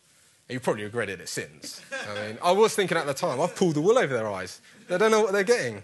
[0.48, 1.82] You probably regretted it since.
[1.92, 4.62] I mean, I was thinking at the time, I've pulled the wool over their eyes.
[4.88, 5.82] They don't know what they're getting.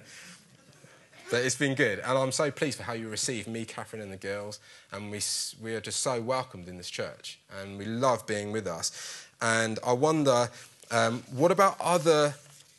[1.31, 1.99] But it's been good.
[1.99, 4.61] And I'm so pleased for how you received me, Catherine, and the girls.
[4.93, 5.21] And we,
[5.63, 7.39] we are just so welcomed in this church.
[7.61, 9.27] And we love being with us.
[9.43, 10.49] And I wonder,
[10.91, 12.35] um, what about other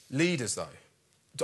[0.09, 0.67] leaders, though?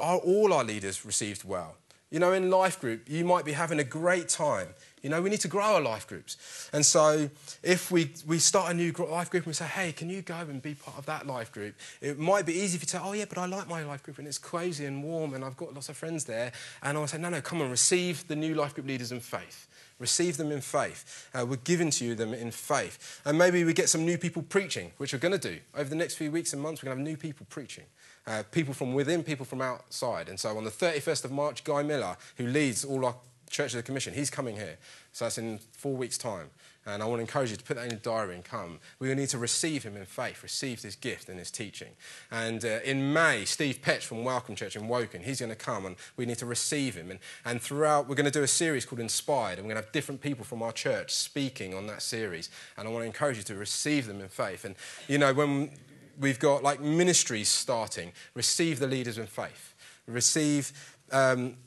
[0.02, 1.76] Are all our leaders received well?
[2.10, 4.70] You know, in life group, you might be having a great time
[5.02, 6.70] you know, we need to grow our life groups.
[6.74, 7.30] And so
[7.64, 10.36] if we, we start a new life group and we say, hey, can you go
[10.36, 11.76] and be part of that life group?
[12.02, 14.20] It might be easy if you say, oh, yeah, but I like my life group
[14.20, 16.52] and it's cozy and warm and I've got lots of friends there.
[16.84, 19.68] And I'll say, no, no, come on, receive the new life group leaders in faith.
[19.98, 21.30] Receive them in faith.
[21.34, 23.22] Uh, we're given to you them in faith.
[23.24, 25.60] And maybe we get some new people preaching, which we're going to do.
[25.76, 27.84] Over the next few weeks and months, we're going to have new people preaching.
[28.26, 30.28] Uh, people from within, people from outside.
[30.28, 33.16] And so on the 31st of March, Guy Miller, who leads all our
[33.52, 34.14] Church of the Commission.
[34.14, 34.78] He's coming here.
[35.12, 36.50] So that's in four weeks' time.
[36.86, 38.80] And I want to encourage you to put that in your diary and come.
[38.98, 41.90] We need to receive him in faith, receive this gift and his teaching.
[42.32, 45.86] And uh, in May, Steve Petch from Welcome Church in Woking, he's going to come
[45.86, 47.12] and we need to receive him.
[47.12, 49.86] And, and throughout, we're going to do a series called Inspired, and we're going to
[49.86, 52.50] have different people from our church speaking on that series.
[52.78, 54.66] And I want to encourage you to receive them in faith.
[54.66, 54.76] And,
[55.08, 55.72] you know, when
[56.20, 59.76] we've got like ministries starting, receive the leaders in faith.
[60.08, 60.72] Receive.
[61.12, 61.58] Um,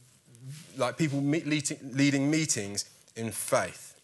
[0.76, 2.84] like people meet, leading, meetings
[3.16, 4.00] in faith.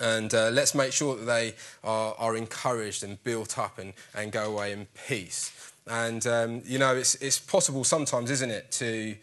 [0.00, 1.54] And uh, let's make sure that they
[1.84, 5.72] are, are, encouraged and built up and, and go away in peace.
[5.86, 9.16] And, um, you know, it's, it's possible sometimes, isn't it, to.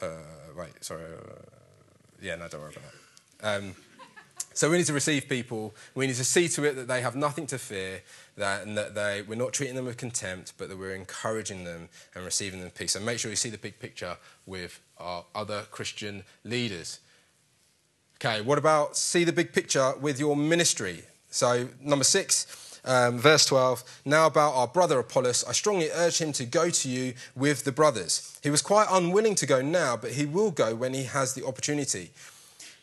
[0.00, 0.06] Uh,
[0.56, 1.02] wait, sorry.
[1.02, 1.32] Uh,
[2.22, 2.84] yeah, no, don't worry about
[3.40, 3.56] that.
[3.56, 3.74] Um,
[4.52, 5.74] so we need to receive people.
[5.94, 8.02] We need to see to it that they have nothing to fear,
[8.40, 11.88] that, and that they, we're not treating them with contempt, but that we're encouraging them
[12.14, 12.96] and receiving them peace.
[12.96, 17.00] And make sure you see the big picture with our other Christian leaders.
[18.16, 21.04] Okay, what about see the big picture with your ministry?
[21.30, 24.02] So, number six, um, verse 12.
[24.04, 27.72] Now, about our brother Apollos, I strongly urge him to go to you with the
[27.72, 28.38] brothers.
[28.42, 31.46] He was quite unwilling to go now, but he will go when he has the
[31.46, 32.10] opportunity.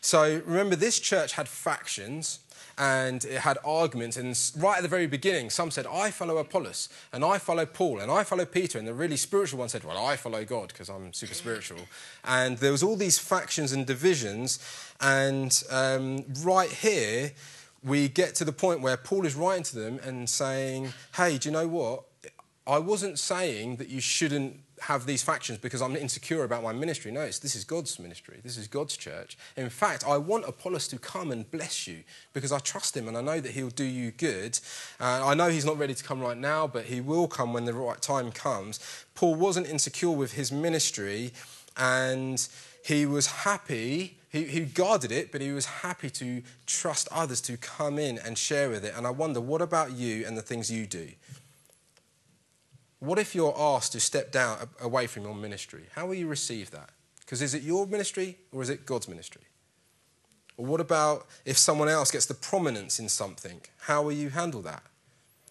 [0.00, 2.40] So, remember, this church had factions
[2.78, 4.16] and it had arguments.
[4.16, 7.98] And right at the very beginning, some said, I follow Apollos, and I follow Paul,
[7.98, 8.78] and I follow Peter.
[8.78, 11.80] And the really spiritual one said, Well, I follow God because I'm super spiritual.
[12.24, 14.58] And there was all these factions and divisions.
[15.00, 17.32] And um, right here,
[17.82, 21.48] we get to the point where Paul is writing to them and saying, Hey, do
[21.48, 22.04] you know what?
[22.66, 27.10] I wasn't saying that you shouldn't have these factions because I'm insecure about my ministry.
[27.10, 28.40] No, this is God's ministry.
[28.42, 29.36] This is God's church.
[29.56, 33.16] In fact, I want Apollos to come and bless you because I trust him and
[33.16, 34.58] I know that he'll do you good.
[35.00, 37.64] Uh, I know he's not ready to come right now, but he will come when
[37.64, 38.80] the right time comes.
[39.14, 41.32] Paul wasn't insecure with his ministry
[41.76, 42.46] and
[42.84, 44.18] he was happy.
[44.30, 48.36] He, he guarded it, but he was happy to trust others to come in and
[48.36, 48.94] share with it.
[48.96, 51.08] And I wonder, what about you and the things you do?
[53.00, 55.84] What if you're asked to step down away from your ministry?
[55.94, 56.90] How will you receive that?
[57.20, 59.42] Because is it your ministry or is it God's ministry?
[60.56, 63.60] Or what about if someone else gets the prominence in something?
[63.82, 64.82] How will you handle that?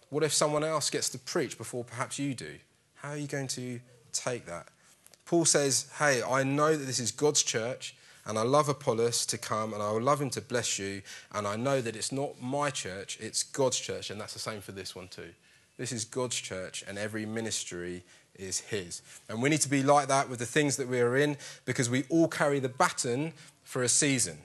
[0.10, 2.56] What if someone else gets to preach before perhaps you do?
[2.96, 3.80] How are you going to
[4.12, 4.68] take that?
[5.26, 9.38] Paul says, Hey, I know that this is God's church, and I love Apollos to
[9.38, 11.02] come, and I would love him to bless you,
[11.34, 14.62] and I know that it's not my church, it's God's church, and that's the same
[14.62, 15.34] for this one too.
[15.78, 18.04] This is God's church, and every ministry
[18.36, 19.02] is His.
[19.30, 21.90] And we need to be like that with the things that we are in because
[21.90, 24.40] we all carry the baton for a season.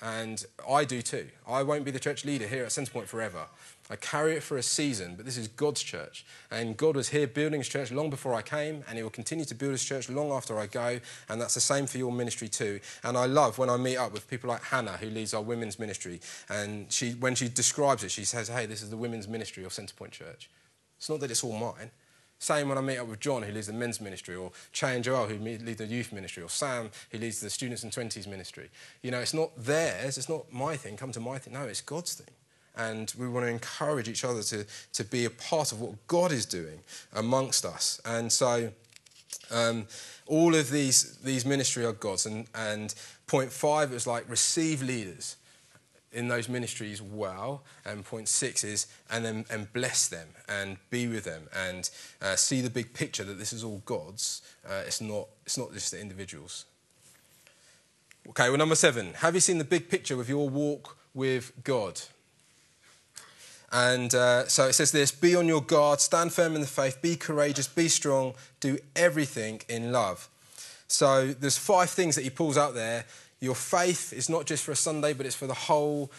[0.00, 1.28] And I do too.
[1.46, 3.46] I won't be the church leader here at Centrepoint forever.
[3.90, 6.26] I carry it for a season, but this is God's church.
[6.50, 9.46] And God was here building his church long before I came, and he will continue
[9.46, 11.00] to build his church long after I go.
[11.28, 12.80] And that's the same for your ministry too.
[13.02, 15.78] And I love when I meet up with people like Hannah, who leads our women's
[15.78, 16.20] ministry.
[16.50, 19.72] And she, when she describes it, she says, Hey, this is the women's ministry of
[19.72, 20.50] Centrepoint Church.
[20.98, 21.90] It's not that it's all mine.
[22.40, 25.02] Same when I meet up with John, who leads the men's ministry, or Che and
[25.02, 28.70] Joel, who lead the youth ministry, or Sam, who leads the students and 20s ministry.
[29.02, 31.54] You know, it's not theirs, it's not my thing, come to my thing.
[31.54, 32.34] No, it's God's thing
[32.78, 34.64] and we want to encourage each other to,
[34.94, 36.80] to be a part of what God is doing
[37.12, 38.00] amongst us.
[38.04, 38.70] And so,
[39.50, 39.86] um,
[40.26, 42.26] all of these, these ministry are God's.
[42.26, 42.94] And, and
[43.26, 45.36] point five is like receive leaders
[46.12, 47.62] in those ministries well.
[47.84, 51.90] And point six is, and then and bless them and be with them and
[52.22, 54.42] uh, see the big picture that this is all God's.
[54.68, 56.64] Uh, it's, not, it's not just the individuals.
[58.28, 59.14] Okay, well, number seven.
[59.14, 62.00] Have you seen the big picture with your walk with God?
[63.70, 67.00] And uh, so it says this Be on your guard, stand firm in the faith,
[67.02, 70.28] be courageous, be strong, do everything in love.
[70.88, 73.04] So there's five things that he pulls out there.
[73.40, 76.10] Your faith is not just for a Sunday, but it's for the whole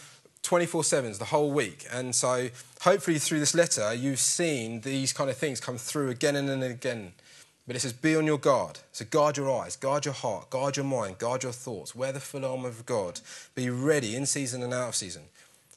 [0.42, 1.86] 24 7s, the whole week.
[1.92, 2.48] And so
[2.82, 7.12] hopefully through this letter, you've seen these kind of things come through again and again.
[7.66, 8.78] But it says, be on your guard.
[8.92, 11.94] So guard your eyes, guard your heart, guard your mind, guard your thoughts.
[11.94, 13.20] Wear the full armor of God.
[13.54, 15.24] Be ready in season and out of season.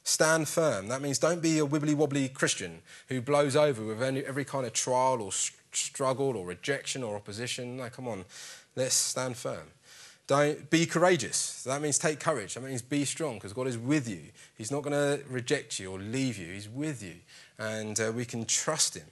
[0.04, 0.88] Stand firm.
[0.88, 4.66] That means don't be a wibbly wobbly Christian who blows over with any, every kind
[4.66, 5.32] of trial or
[5.72, 7.78] struggle or rejection or opposition.
[7.78, 8.26] No, come on.
[8.76, 9.68] Let's stand firm.
[10.26, 11.62] Don't be courageous.
[11.64, 12.54] That means take courage.
[12.54, 14.20] That means be strong because God is with you.
[14.56, 16.52] He's not going to reject you or leave you.
[16.52, 17.16] He's with you,
[17.58, 19.06] and uh, we can trust Him.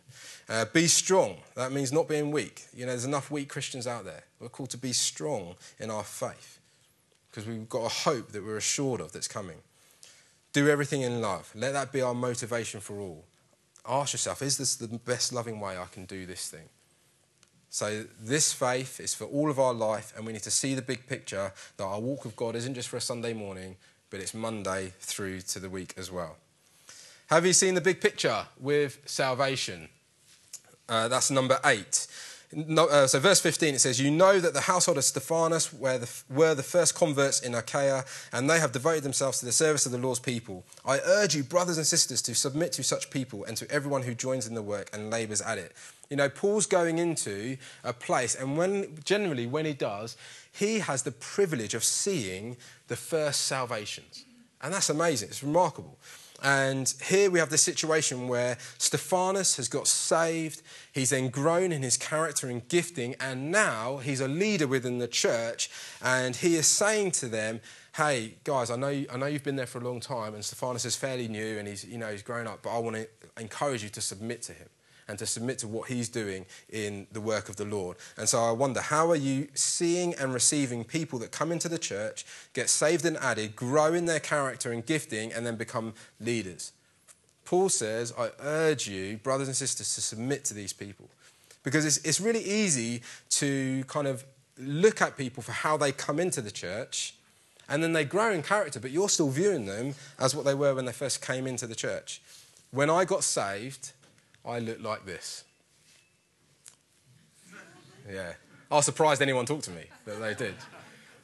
[0.49, 1.37] Uh, be strong.
[1.55, 2.63] That means not being weak.
[2.75, 4.25] You know, there's enough weak Christians out there.
[4.41, 6.59] We're called to be strong in our faith
[7.31, 9.59] because we've got a hope that we're assured of that's coming.
[10.53, 11.51] Do everything in love.
[11.55, 13.25] Let that be our motivation for all.
[13.89, 16.69] Ask yourself, is this the best loving way I can do this thing?
[17.71, 20.83] So, this faith is for all of our life, and we need to see the
[20.83, 23.77] big picture that our walk with God isn't just for a Sunday morning,
[24.11, 26.37] but it's Monday through to the week as well.
[27.29, 29.89] Have you seen the big picture with salvation?
[30.87, 32.07] Uh, that's number eight.
[32.55, 35.97] No, uh, so, verse 15, it says, You know that the household of Stephanas were
[35.97, 39.87] the, were the first converts in Achaia, and they have devoted themselves to the service
[39.87, 40.65] of the Lord's people.
[40.85, 44.15] I urge you, brothers and sisters, to submit to such people and to everyone who
[44.15, 45.73] joins in the work and labours at it.
[46.11, 50.17] You know, Paul's going into a place, and when generally, when he does,
[50.53, 54.27] he has the privilege of seeing the first salvations.
[54.61, 55.99] And that's amazing, it's remarkable.
[56.43, 61.83] And here we have this situation where Stephanas has got saved, he's then grown in
[61.83, 65.71] his character and gifting, and now he's a leader within the church,
[66.03, 67.61] and he is saying to them,
[67.95, 70.85] Hey, guys, I know, I know you've been there for a long time, and Stephanas
[70.85, 73.07] is fairly new and he's, you know, he's grown up, but I want to
[73.39, 74.69] encourage you to submit to him
[75.09, 77.97] and to submit to what he's doing in the work of the Lord.
[78.17, 81.79] And so I wonder, how are you seeing and receiving people that come into the
[81.79, 86.73] church, get saved and added, grow in their character and gifting, and then become leaders?
[87.45, 91.09] Paul says, I urge you, brothers and sisters, to submit to these people.
[91.63, 94.25] Because it's, it's really easy to kind of
[94.59, 97.15] look at people for how they come into the church
[97.69, 100.75] and then they grow in character, but you're still viewing them as what they were
[100.75, 102.21] when they first came into the church.
[102.71, 103.93] When I got saved,
[104.45, 105.45] I look like this.
[108.11, 108.33] Yeah.
[108.71, 110.55] I was surprised anyone talked to me, but they did.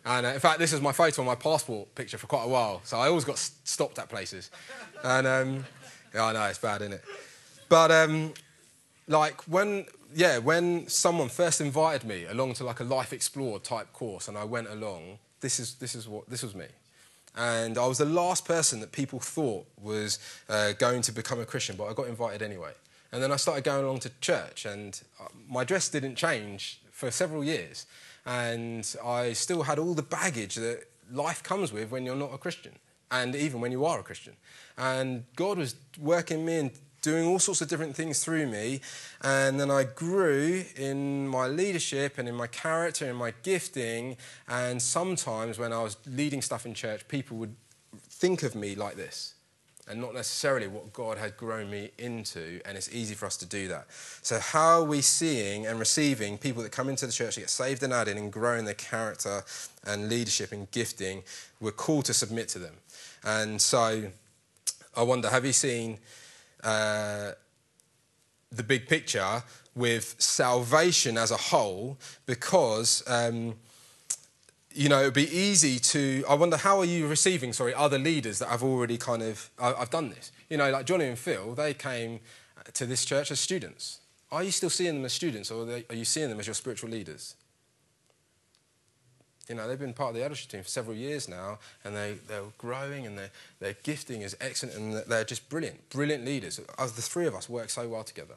[0.05, 2.49] And uh, in fact, this is my photo on my passport picture for quite a
[2.49, 4.51] while, so I always got stopped at places.
[5.03, 5.65] And um,
[6.15, 7.05] yeah, I know it's bad, isn't it?
[7.69, 8.35] But um,
[9.07, 13.93] like when, yeah, when someone first invited me along to like a Life Explored type
[13.93, 16.67] course, and I went along, this is this is what this was me.
[17.37, 21.45] And I was the last person that people thought was uh, going to become a
[21.45, 22.73] Christian, but I got invited anyway.
[23.13, 27.11] And then I started going along to church, and uh, my dress didn't change for
[27.11, 27.87] several years.
[28.27, 32.39] And I still had all the baggage that life comes with when you're not a
[32.39, 32.73] Christian,
[33.11, 34.35] and even when you are a Christian.
[34.77, 36.71] And God was working me and
[37.01, 38.81] doing all sorts of different things through me.
[39.23, 44.17] And then I grew in my leadership and in my character and my gifting.
[44.49, 47.55] And sometimes when I was leading stuff in church, people would
[47.97, 49.35] think of me like this
[49.89, 53.47] and not necessarily what God had grown me into, and it's easy for us to
[53.47, 53.87] do that.
[54.23, 57.83] So, how are we seeing and receiving people that come into the church, get saved
[57.83, 59.43] and added, and grow in their character
[59.87, 61.23] and leadership and gifting?
[61.61, 62.75] We're called to submit to them.
[63.25, 64.11] And so,
[64.97, 65.99] I wonder have you seen
[66.63, 67.33] uh,
[68.51, 69.43] the big picture
[69.75, 73.03] with salvation as a whole because.
[73.07, 73.55] Um,
[74.75, 76.25] you know, it'd be easy to.
[76.29, 79.51] I wonder how are you receiving, sorry, other leaders that have already kind of.
[79.59, 80.31] I've done this.
[80.49, 82.21] You know, like Johnny and Phil, they came
[82.75, 84.01] to this church as students.
[84.31, 86.91] Are you still seeing them as students, or are you seeing them as your spiritual
[86.91, 87.35] leaders?
[89.49, 92.17] You know, they've been part of the eldership team for several years now, and they,
[92.29, 96.61] they're growing, and their, their gifting is excellent, and they're just brilliant, brilliant leaders.
[96.79, 98.35] As the three of us work so well together.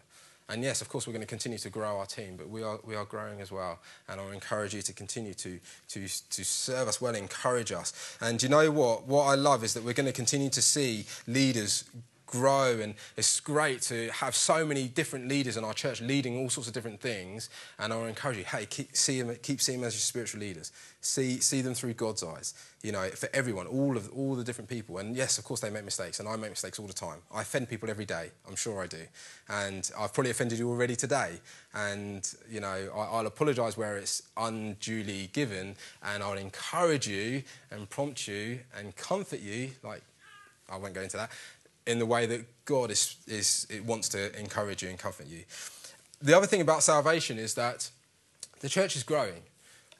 [0.50, 2.80] And yes, of course, we're going to continue to grow our team, but we are,
[2.84, 3.80] we are growing as well.
[4.10, 8.18] And I encourage you to continue to, to, to serve us well, encourage us.
[8.20, 9.08] And you know what?
[9.08, 11.86] What I love is that we're going to continue to see leaders
[12.32, 16.50] grow and it's great to have so many different leaders in our church leading all
[16.50, 17.50] sorts of different things.
[17.78, 20.72] And I encourage you hey keep, see them, keep seeing them as your spiritual leaders.
[21.02, 22.54] See, see them through God's eyes
[22.84, 24.98] you know for everyone all of all the different people.
[24.98, 27.20] And yes of course they make mistakes and I make mistakes all the time.
[27.34, 29.04] I offend people every day I'm sure I do.
[29.50, 31.40] And I've probably offended you already today.
[31.74, 37.90] And you know I, I'll apologize where it's unduly given and I'll encourage you and
[37.90, 40.02] prompt you and comfort you like
[40.70, 41.32] I won't go into that
[41.86, 45.44] in the way that God is, is it wants to encourage you and comfort you.
[46.22, 47.90] The other thing about salvation is that
[48.60, 49.44] the church is growing.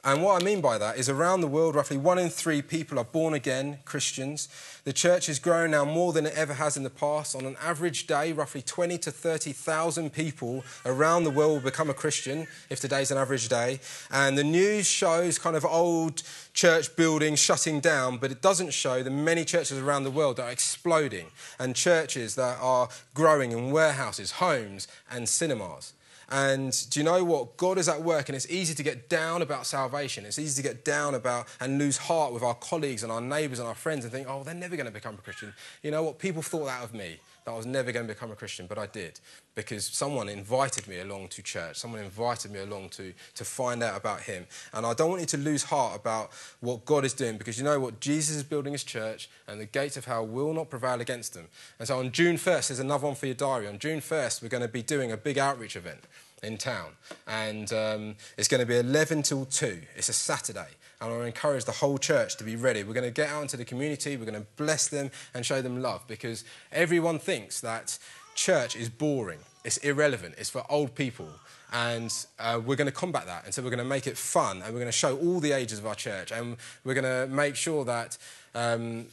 [0.04, 2.98] And what I mean by that is around the world, roughly one in three people
[2.98, 4.48] are born again Christians.
[4.82, 7.36] The church is growing now more than it ever has in the past.
[7.36, 11.94] On an average day, roughly 20 to 30,000 people around the world will become a
[11.94, 13.78] Christian, if today's an average day.
[14.10, 19.04] And the news shows kind of old church buildings shutting down, but it doesn't show
[19.04, 21.26] the many churches around the world that are exploding
[21.60, 25.92] and churches that are growing in warehouses, homes, and cinemas.
[26.32, 27.58] And do you know what?
[27.58, 30.24] God is at work, and it's easy to get down about salvation.
[30.24, 33.58] It's easy to get down about and lose heart with our colleagues and our neighbours
[33.58, 35.52] and our friends and think, oh, they're never going to become a Christian.
[35.82, 36.18] You know what?
[36.18, 38.78] People thought that of me, that I was never going to become a Christian, but
[38.78, 39.20] I did
[39.54, 41.76] because someone invited me along to church.
[41.76, 44.46] Someone invited me along to, to find out about Him.
[44.72, 46.30] And I don't want you to lose heart about
[46.60, 48.00] what God is doing because you know what?
[48.00, 51.48] Jesus is building His church, and the gates of hell will not prevail against them.
[51.78, 53.66] And so on June 1st, there's another one for your diary.
[53.66, 56.06] On June 1st, we're going to be doing a big outreach event
[56.42, 56.90] in town.
[57.26, 59.80] And um, it's going to be 11 till 2.
[59.96, 60.68] It's a Saturday.
[61.02, 62.84] And I encourage the whole church to be ready.
[62.84, 65.60] We're going to get out into the community, we're going to bless them and show
[65.60, 67.98] them love because everyone thinks that
[68.36, 71.28] church is boring, it's irrelevant, it's for old people.
[71.72, 73.44] And uh, we're going to combat that.
[73.46, 75.52] And so we're going to make it fun and we're going to show all the
[75.52, 76.30] ages of our church.
[76.30, 78.16] And we're going to make sure that.
[78.54, 79.06] Um,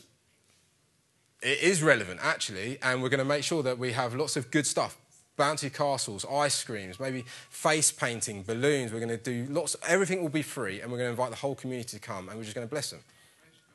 [1.41, 4.51] it is relevant actually, and we're going to make sure that we have lots of
[4.51, 4.97] good stuff
[5.39, 8.91] bouncy castles, ice creams, maybe face painting, balloons.
[8.91, 11.37] We're going to do lots, everything will be free, and we're going to invite the
[11.37, 12.99] whole community to come, and we're just going to bless them.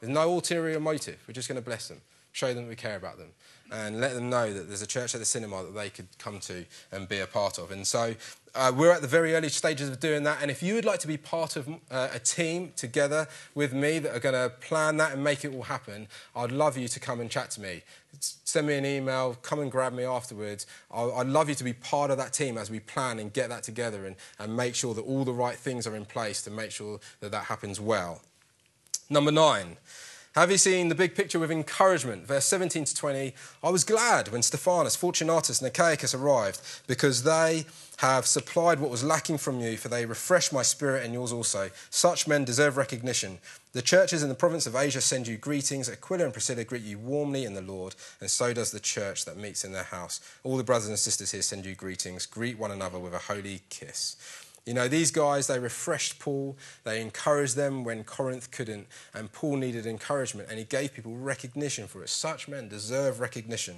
[0.01, 1.19] There's no ulterior motive.
[1.27, 2.03] We're just going to bless them,
[2.33, 3.31] show them that we care about them,
[3.73, 6.39] and let them know that there's a church at the cinema that they could come
[6.41, 7.71] to and be a part of.
[7.71, 8.15] And so
[8.55, 10.39] uh, we're at the very early stages of doing that.
[10.41, 13.99] And if you would like to be part of uh, a team together with me
[13.99, 17.01] that are going to plan that and make it all happen, I'd love you to
[17.01, 17.83] come and chat to me.
[18.21, 20.67] Send me an email, come and grab me afterwards.
[20.93, 23.65] I'd love you to be part of that team as we plan and get that
[23.65, 26.71] together and, and make sure that all the right things are in place to make
[26.71, 28.23] sure that that happens well.
[29.11, 29.77] Number nine.
[30.35, 32.27] Have you seen the big picture with encouragement?
[32.27, 33.35] Verse 17 to 20.
[33.63, 37.67] I was glad when Stephanas, Fortunatus, and Achaicus arrived because they
[37.99, 41.71] have supplied what was lacking from you, for they refresh my spirit and yours also.
[41.89, 43.39] Such men deserve recognition.
[43.75, 45.89] The churches in the province of Asia send you greetings.
[45.89, 49.37] Aquila and Priscilla greet you warmly in the Lord, and so does the church that
[49.37, 50.21] meets in their house.
[50.43, 52.27] All the brothers and sisters here send you greetings.
[52.27, 54.17] Greet one another with a holy kiss.
[54.67, 59.59] You know, these guys, they refreshed Paul, they encouraged them when Corinth couldn't, and Paul
[59.59, 62.09] needed encouragement, and he gave people recognition for it.
[62.09, 63.77] Such men deserve recognition.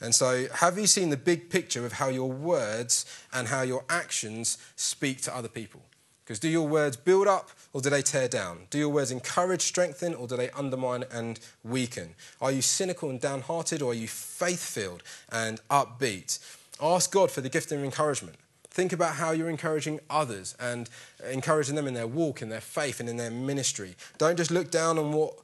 [0.00, 3.84] And so, have you seen the big picture of how your words and how your
[3.90, 5.82] actions speak to other people?
[6.24, 8.60] Because do your words build up or do they tear down?
[8.70, 12.14] Do your words encourage, strengthen, or do they undermine and weaken?
[12.40, 15.02] Are you cynical and downhearted, or are you faith filled
[15.32, 16.38] and upbeat?
[16.80, 18.36] Ask God for the gift of encouragement.
[18.70, 20.88] Think about how you're encouraging others and
[21.28, 23.96] encouraging them in their walk, in their faith, and in their ministry.
[24.18, 25.34] Don't just look down on what,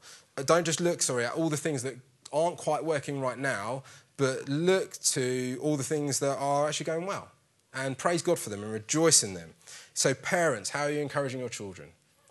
[0.44, 1.96] don't just look, sorry, at all the things that
[2.32, 3.82] aren't quite working right now,
[4.16, 7.28] but look to all the things that are actually going well
[7.74, 9.50] and praise God for them and rejoice in them.
[9.92, 11.88] So, parents, how are you encouraging your children?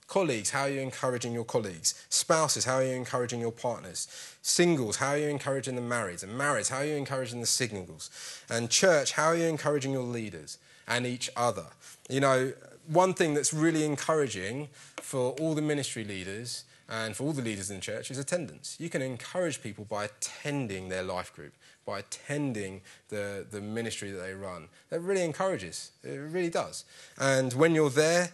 [0.08, 2.06] Colleagues, how are you encouraging your colleagues?
[2.10, 4.08] Spouses, how are you encouraging your partners?
[4.41, 6.22] Singles, how are you encouraging the married?
[6.24, 8.10] And marrieds, how are you encouraging the singles?
[8.50, 10.58] And church, how are you encouraging your leaders?
[10.88, 11.66] And each other.
[12.10, 12.54] You know,
[12.88, 17.70] one thing that's really encouraging for all the ministry leaders and for all the leaders
[17.70, 18.76] in the church is attendance.
[18.80, 21.54] You can encourage people by attending their life group,
[21.86, 24.68] by attending the, the ministry that they run.
[24.90, 25.92] That really encourages.
[26.04, 26.86] It really does.
[27.18, 28.30] And when you're there,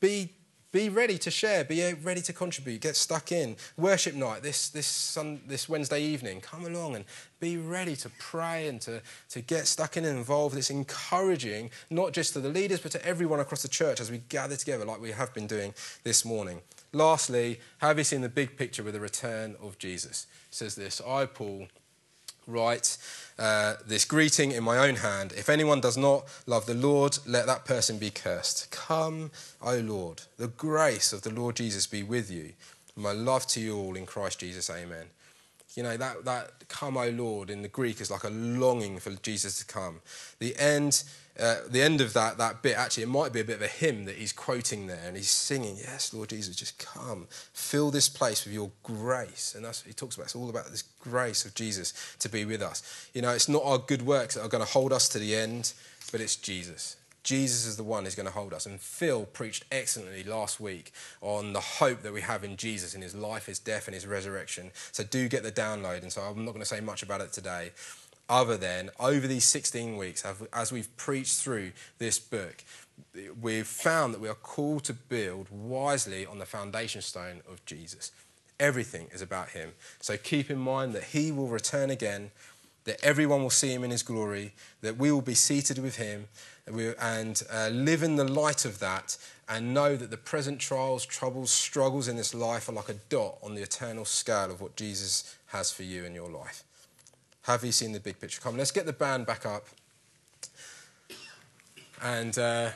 [0.00, 0.30] be
[0.72, 1.64] be ready to share.
[1.64, 2.80] Be uh, ready to contribute.
[2.80, 3.56] Get stuck in.
[3.76, 6.40] Worship night this, this, sun, this Wednesday evening.
[6.40, 7.04] Come along and
[7.40, 10.56] be ready to pray and to, to get stuck in and involved.
[10.56, 14.18] It's encouraging, not just to the leaders, but to everyone across the church as we
[14.30, 16.62] gather together like we have been doing this morning.
[16.92, 20.26] Lastly, have you seen the big picture with the return of Jesus?
[20.48, 21.68] It says this I, Paul,
[22.46, 22.96] write
[23.38, 25.32] uh, this greeting in my own hand.
[25.32, 28.70] If anyone does not love the Lord, let that person be cursed.
[28.70, 29.30] Come,
[29.60, 32.52] O Lord, the grace of the Lord Jesus be with you.
[32.96, 34.68] My love to you all in Christ Jesus.
[34.68, 35.06] Amen.
[35.74, 39.10] You know, that, that come, O Lord, in the Greek is like a longing for
[39.22, 40.00] Jesus to come.
[40.38, 41.04] The end
[41.40, 43.68] uh, the end of that, that bit, actually, it might be a bit of a
[43.68, 48.08] hymn that he's quoting there, and he's singing, Yes, Lord Jesus, just come, fill this
[48.08, 49.54] place with your grace.
[49.54, 50.24] And that's what he talks about.
[50.24, 53.08] It's all about this grace of Jesus to be with us.
[53.14, 55.34] You know, it's not our good works that are going to hold us to the
[55.34, 55.72] end,
[56.10, 56.96] but it's Jesus.
[57.22, 58.66] Jesus is the one who's going to hold us.
[58.66, 63.00] And Phil preached excellently last week on the hope that we have in Jesus, in
[63.00, 64.72] his life, his death, and his resurrection.
[64.90, 66.02] So do get the download.
[66.02, 67.70] And so I'm not going to say much about it today
[68.28, 72.64] other than over these 16 weeks, as we've preached through this book,
[73.40, 78.12] we've found that we are called to build wisely on the foundation stone of Jesus.
[78.58, 79.72] Everything is about him.
[80.00, 82.30] So keep in mind that he will return again,
[82.84, 86.28] that everyone will see him in his glory, that we will be seated with him,
[86.66, 89.16] and uh, live in the light of that,
[89.48, 93.36] and know that the present trials, troubles, struggles in this life are like a dot
[93.42, 96.62] on the eternal scale of what Jesus has for you in your life.
[97.42, 98.40] Have you seen the big picture?
[98.40, 99.66] Come, let's get the band back up.
[102.00, 102.70] And uh,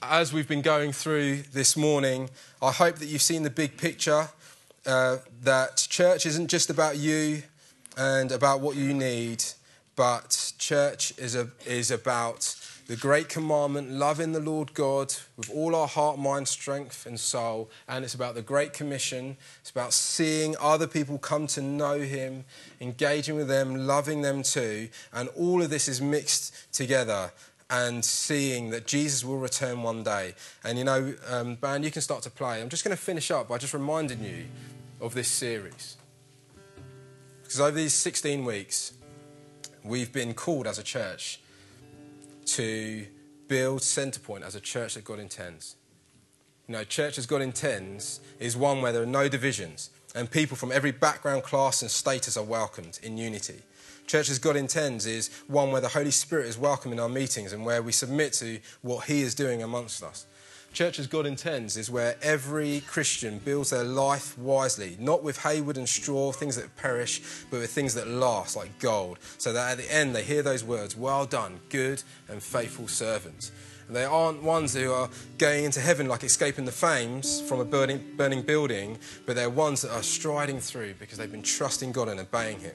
[0.00, 2.30] as we've been going through this morning,
[2.62, 4.28] I hope that you've seen the big picture
[4.86, 7.42] uh, that church isn't just about you
[7.96, 9.42] and about what you need,
[9.96, 12.54] but church is, a, is about
[12.86, 17.70] the great commandment, loving the Lord God with all our heart, mind, strength, and soul.
[17.88, 19.36] And it's about the Great Commission.
[19.60, 22.44] It's about seeing other people come to know Him,
[22.80, 24.88] engaging with them, loving them too.
[25.12, 27.32] And all of this is mixed together
[27.70, 30.34] and seeing that Jesus will return one day.
[30.62, 32.60] And you know, um, band, you can start to play.
[32.60, 34.44] I'm just going to finish up by just reminding you
[35.00, 35.96] of this series.
[37.42, 38.92] Because over these 16 weeks,
[39.84, 41.40] we've been called as a church
[42.46, 43.06] to
[43.48, 45.76] build Centrepoint as a church that God intends.
[46.68, 50.56] You know, church as God intends is one where there are no divisions and people
[50.56, 53.60] from every background, class, and status are welcomed in unity.
[54.06, 57.52] Church as God intends is one where the Holy Spirit is welcome in our meetings
[57.52, 60.26] and where we submit to what He is doing amongst us.
[60.72, 65.76] Church as God intends is where every Christian builds their life wisely, not with haywood
[65.76, 67.20] and straw, things that perish,
[67.50, 70.64] but with things that last, like gold, so that at the end they hear those
[70.64, 73.50] words, Well done, good and faithful servant.
[73.86, 77.64] And they aren't ones who are going into heaven like escaping the flames from a
[77.66, 82.08] burning, burning building, but they're ones that are striding through because they've been trusting God
[82.08, 82.74] and obeying Him.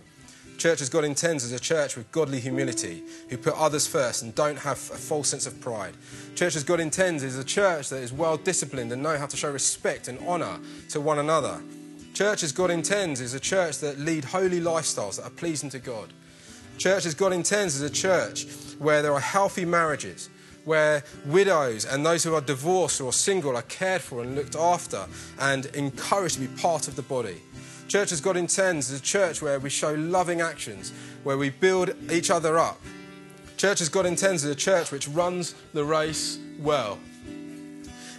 [0.58, 4.34] Church as God intends is a church with godly humility, who put others first and
[4.34, 5.96] don't have a false sense of pride.
[6.34, 9.38] Church as God intends is a church that is well disciplined and know how to
[9.38, 10.58] show respect and honour
[10.90, 11.62] to one another.
[12.16, 15.80] Church as God intends is a church that lead holy lifestyles that are pleasing to
[15.80, 16.12] God.
[16.80, 18.48] Church as God intends is a church
[18.80, 20.28] where there are healthy marriages,
[20.66, 25.06] where widows and those who are divorced or single are cared for and looked after
[25.40, 27.38] and encouraged to be part of the body.
[27.88, 30.92] Church as God intends is a church where we show loving actions,
[31.24, 32.82] where we build each other up.
[33.56, 37.00] Church as God intends is a church which runs the race well,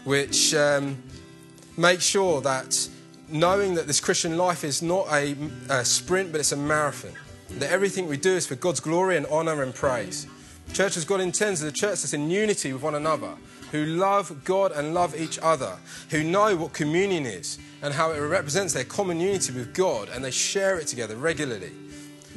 [0.04, 0.96] which um,
[1.76, 2.88] makes sure that
[3.28, 5.36] knowing that this Christian life is not a,
[5.68, 7.12] a sprint, but it's a marathon,
[7.58, 10.26] that everything we do is for God's glory and honour and praise.
[10.72, 13.36] Church as God intends is a church that's in unity with one another,
[13.72, 15.76] who love God and love each other,
[16.10, 20.24] who know what communion is and how it represents their common unity with God and
[20.24, 21.72] they share it together regularly.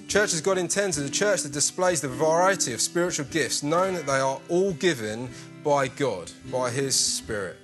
[0.08, 3.94] Church as God intends is a church that displays the variety of spiritual gifts, knowing
[3.94, 5.30] that they are all given
[5.64, 7.58] by God, by His Spirit.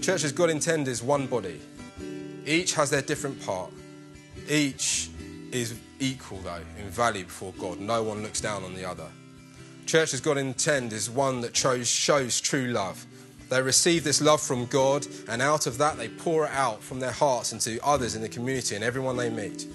[0.00, 1.60] Church as God intends is one body.
[2.46, 3.72] Each has their different part.
[4.48, 5.10] Each
[5.50, 7.80] is equal, though, in value before God.
[7.80, 9.08] No one looks down on the other.
[9.86, 13.06] Church as God intends is one that shows, shows true love.
[13.48, 16.98] They receive this love from God, and out of that, they pour it out from
[16.98, 19.66] their hearts into others in the community and everyone they meet.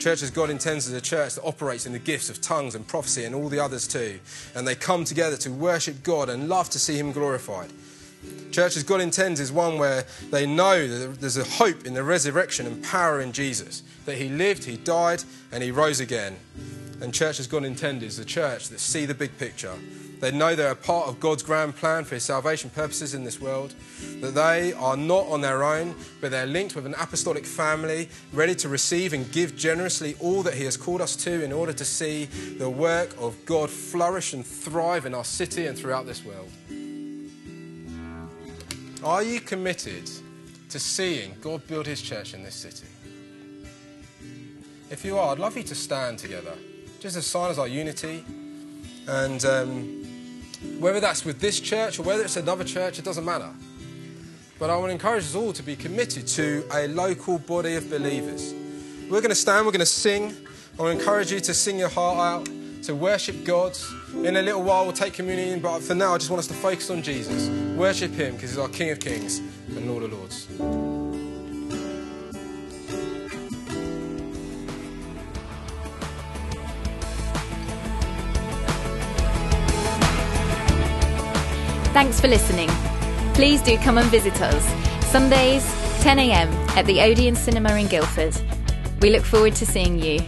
[0.00, 2.86] Church as God intends is a church that operates in the gifts of tongues and
[2.86, 4.18] prophecy and all the others too.
[4.56, 7.70] And they come together to worship God and love to see Him glorified.
[8.50, 12.02] Church as God intends is one where they know that there's a hope in the
[12.02, 13.84] resurrection and power in Jesus.
[14.06, 15.22] That He lived, He died,
[15.52, 16.36] and He rose again.
[17.00, 19.74] And church as God intended is a church that see the big picture.
[20.20, 23.38] They know they're a part of God's grand plan for his salvation purposes in this
[23.38, 23.74] world,
[24.20, 28.54] that they are not on their own, but they're linked with an apostolic family, ready
[28.56, 31.84] to receive and give generously all that he has called us to in order to
[31.84, 36.50] see the work of God flourish and thrive in our city and throughout this world.
[39.04, 40.10] Are you committed
[40.70, 42.86] to seeing God build his church in this city?
[44.90, 46.54] If you are, I'd love you to stand together,
[47.00, 48.24] just a sign of our unity.
[49.06, 50.04] And um,
[50.78, 53.50] whether that's with this church or whether it's another church, it doesn't matter.
[54.58, 57.90] But I want to encourage us all to be committed to a local body of
[57.90, 58.54] believers.
[59.10, 60.34] We're going to stand, we're going to sing.
[60.78, 62.48] I want to encourage you to sing your heart out,
[62.84, 63.76] to worship God.
[64.14, 66.54] In a little while, we'll take communion, but for now, I just want us to
[66.54, 67.48] focus on Jesus.
[67.76, 71.05] Worship Him because He's our King of Kings and Lord of Lords.
[81.96, 82.68] Thanks for listening.
[83.32, 84.62] Please do come and visit us.
[85.06, 85.64] Sundays,
[86.04, 88.38] 10am at the Odeon Cinema in Guildford.
[89.00, 90.20] We look forward to seeing you.